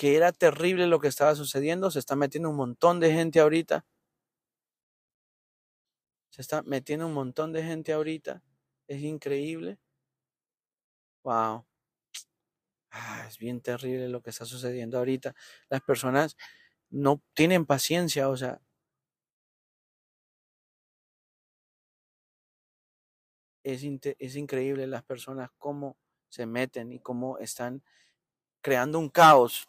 [0.00, 3.84] que era terrible lo que estaba sucediendo, se está metiendo un montón de gente ahorita.
[6.32, 8.42] Se está metiendo un montón de gente ahorita.
[8.86, 9.78] Es increíble.
[11.24, 11.66] Wow.
[12.92, 15.34] Ah, es bien terrible lo que está sucediendo ahorita.
[15.68, 16.34] Las personas
[16.88, 18.58] no tienen paciencia, o sea.
[23.64, 25.98] es increíble las personas cómo
[26.30, 27.82] se meten y cómo están
[28.62, 29.66] creando un caos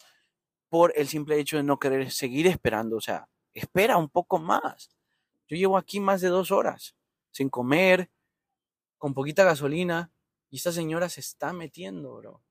[0.71, 2.95] por el simple hecho de no querer seguir esperando.
[2.95, 4.89] O sea, espera un poco más.
[5.49, 6.95] Yo llevo aquí más de dos horas
[7.31, 8.09] sin comer,
[8.97, 10.13] con poquita gasolina,
[10.49, 12.41] y esta señora se está metiendo, bro.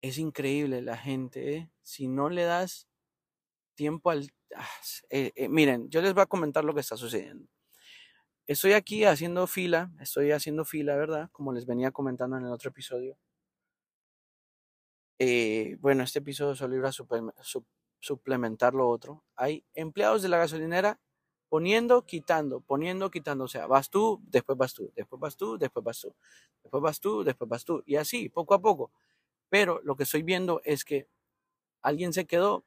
[0.00, 1.70] Es increíble la gente, ¿eh?
[1.82, 2.88] Si no le das
[3.74, 4.32] tiempo al...
[4.56, 4.66] Ah,
[5.10, 7.46] eh, eh, miren, yo les voy a comentar lo que está sucediendo.
[8.46, 11.28] Estoy aquí haciendo fila, estoy haciendo fila, ¿verdad?
[11.30, 13.18] Como les venía comentando en el otro episodio.
[15.22, 16.92] Eh, bueno, este episodio solo iba a
[18.00, 19.22] suplementar lo otro.
[19.36, 20.98] Hay empleados de la gasolinera
[21.50, 23.44] poniendo, quitando, poniendo, quitando.
[23.44, 26.14] O sea, vas tú, después vas tú, después vas tú, después vas tú,
[26.62, 27.82] después vas tú, después vas tú.
[27.84, 28.92] Y así, poco a poco.
[29.50, 31.06] Pero lo que estoy viendo es que
[31.82, 32.64] alguien se quedó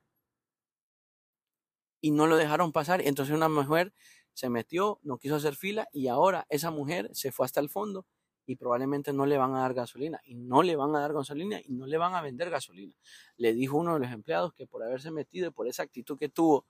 [2.02, 3.02] y no lo dejaron pasar.
[3.02, 3.94] Entonces una mujer
[4.36, 8.06] se metió, no quiso hacer fila y ahora esa mujer se fue hasta el fondo
[8.46, 11.60] y probablemente no le van a dar gasolina y no le van a dar gasolina
[11.64, 12.94] y no le van a vender gasolina.
[13.38, 16.30] Le dijo uno de los empleados que por haberse metido y por esa actitud que
[16.30, 16.66] tuvo,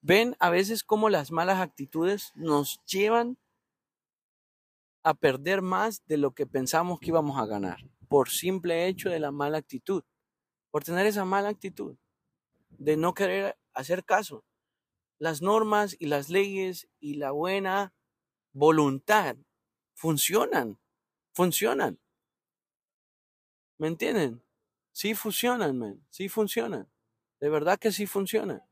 [0.00, 3.38] ven a veces cómo las malas actitudes nos llevan
[5.04, 9.18] a perder más de lo que pensamos que íbamos a ganar por simple hecho de
[9.20, 10.02] la mala actitud,
[10.70, 11.96] por tener esa mala actitud
[12.70, 14.44] de no querer hacer caso.
[15.18, 17.94] Las normas y las leyes y la buena
[18.52, 19.36] voluntad
[19.94, 20.78] funcionan
[21.36, 22.00] funcionan.
[23.76, 24.42] ¿Me entienden?
[24.92, 26.02] Sí funcionan, man.
[26.08, 26.90] Sí funcionan.
[27.40, 28.62] De verdad que sí funcionan.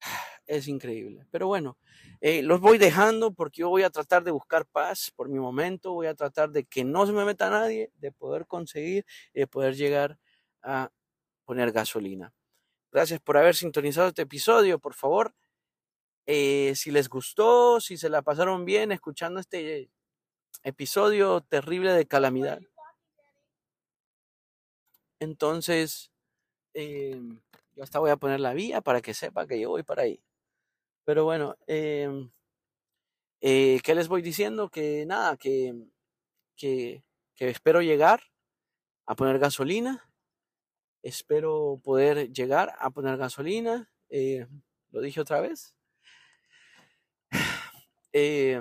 [0.48, 1.28] Es increíble.
[1.30, 1.78] Pero bueno,
[2.20, 5.92] eh, los voy dejando porque yo voy a tratar de buscar paz por mi momento.
[5.92, 9.46] Voy a tratar de que no se me meta nadie, de poder conseguir y de
[9.46, 10.18] poder llegar
[10.60, 10.90] a
[11.44, 12.34] poner gasolina.
[12.90, 14.80] Gracias por haber sintonizado este episodio.
[14.80, 15.36] Por favor,
[16.26, 19.88] eh, si les gustó, si se la pasaron bien escuchando este
[20.62, 22.60] episodio terrible de calamidad.
[25.20, 26.10] Entonces,
[26.74, 27.40] em,
[27.74, 30.22] yo hasta voy a poner la vía para que sepa que yo voy para ahí.
[31.04, 32.30] Pero bueno, em,
[33.42, 34.68] eh, ¿qué les voy diciendo?
[34.70, 35.74] Que nada, que,
[36.56, 37.04] que,
[37.36, 38.22] que espero llegar
[39.06, 40.06] a poner gasolina.
[41.02, 43.90] Espero poder llegar a poner gasolina.
[44.10, 44.46] Eh,
[44.90, 45.74] lo dije otra vez.
[48.12, 48.60] Eh,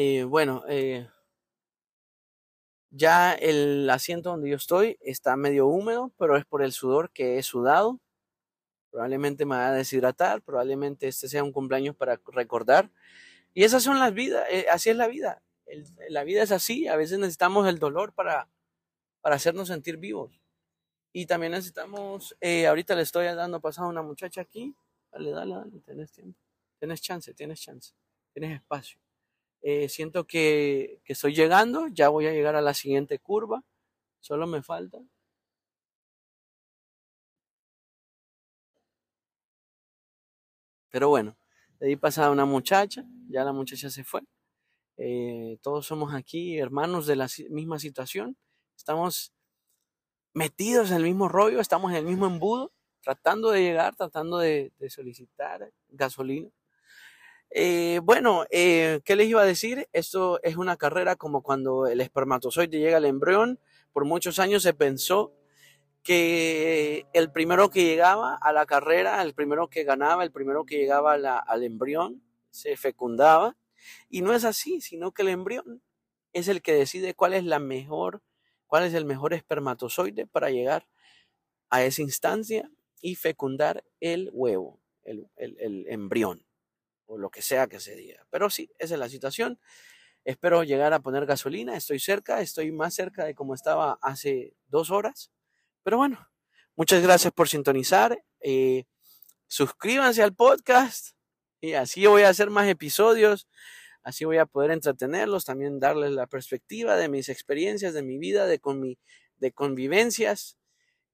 [0.00, 1.08] eh, bueno, eh,
[2.90, 7.36] ya el asiento donde yo estoy está medio húmedo, pero es por el sudor que
[7.36, 7.98] he sudado.
[8.92, 12.90] Probablemente me va a deshidratar, probablemente este sea un cumpleaños para recordar.
[13.54, 15.42] Y esas son las vidas, eh, así es la vida.
[16.10, 18.48] la vida es así, a veces necesitamos el dolor para,
[19.22, 20.40] para hacernos sentir vivos.
[21.12, 22.36] Y también necesitamos,
[22.68, 24.74] ahorita le estoy dando pasada a una muchacha aquí.
[25.12, 26.38] Dale, dale, dale, tienes tiempo.
[26.78, 27.94] Tienes chance, tienes chance,
[28.32, 29.00] tienes espacio.
[29.62, 33.64] Eh, siento que, que, estoy llegando, ya voy a llegar a la siguiente curva,
[34.20, 34.98] solo me falta.
[40.92, 41.36] Pero bueno,
[41.80, 44.22] de ahí pasa una muchacha, ya la muchacha se fue.
[44.98, 48.36] Eh, todos somos aquí hermanos de la misma situación,
[48.76, 49.32] estamos
[50.34, 54.72] metidos en el mismo rollo, estamos en el mismo embudo, tratando de llegar, tratando de
[54.88, 56.50] solicitar gasolina
[57.50, 59.88] eh, bueno, eh, ¿qué les iba a decir?
[59.94, 63.58] Esto es una carrera como cuando el espermatozoide llega al embrión.
[63.92, 65.32] Por muchos años se pensó
[66.02, 70.76] que el primero que llegaba a la carrera, el primero que ganaba, el primero que
[70.76, 73.56] llegaba al embrión, se fecundaba.
[74.10, 75.82] Y no es así, sino que el embrión
[76.34, 78.22] es el que decide cuál es la mejor,
[78.66, 80.86] cuál es el mejor espermatozoide para llegar
[81.70, 82.70] a esa instancia
[83.00, 86.44] y fecundar el huevo, el embrión
[87.08, 88.24] o lo que sea que se diga.
[88.30, 89.58] Pero sí, esa es la situación.
[90.24, 94.90] Espero llegar a poner gasolina, estoy cerca, estoy más cerca de como estaba hace dos
[94.90, 95.32] horas.
[95.82, 96.28] Pero bueno,
[96.76, 98.22] muchas gracias por sintonizar.
[98.40, 98.84] Eh,
[99.46, 101.16] suscríbanse al podcast
[101.60, 103.48] y así voy a hacer más episodios.
[104.02, 108.46] Así voy a poder entretenerlos, también darles la perspectiva de mis experiencias, de mi vida,
[108.46, 108.82] de, con
[109.36, 110.58] de convivencias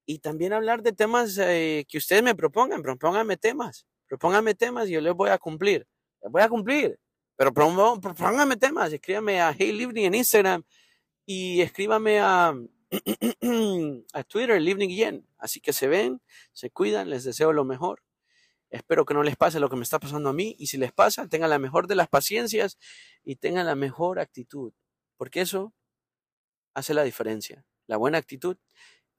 [0.06, 2.82] y también hablar de temas eh, que ustedes me propongan.
[2.82, 3.86] Propónganme temas
[4.18, 5.86] pónganme temas y yo les voy a cumplir.
[6.22, 6.98] Les voy a cumplir,
[7.36, 8.92] pero pónganme temas.
[8.92, 10.62] Escríbame a Hey Livni en Instagram
[11.26, 12.54] y escríbame a,
[14.12, 15.26] a Twitter, Livni Yen.
[15.38, 16.20] Así que se ven,
[16.52, 18.02] se cuidan, les deseo lo mejor.
[18.70, 20.92] Espero que no les pase lo que me está pasando a mí y si les
[20.92, 22.78] pasa, tengan la mejor de las paciencias
[23.22, 24.72] y tengan la mejor actitud,
[25.16, 25.74] porque eso
[26.74, 27.64] hace la diferencia.
[27.86, 28.56] La buena actitud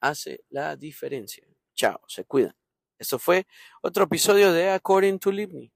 [0.01, 1.47] hace la diferencia.
[1.73, 2.55] Chao, se cuidan.
[2.99, 3.45] Eso fue
[3.81, 5.71] otro episodio de According to Libni.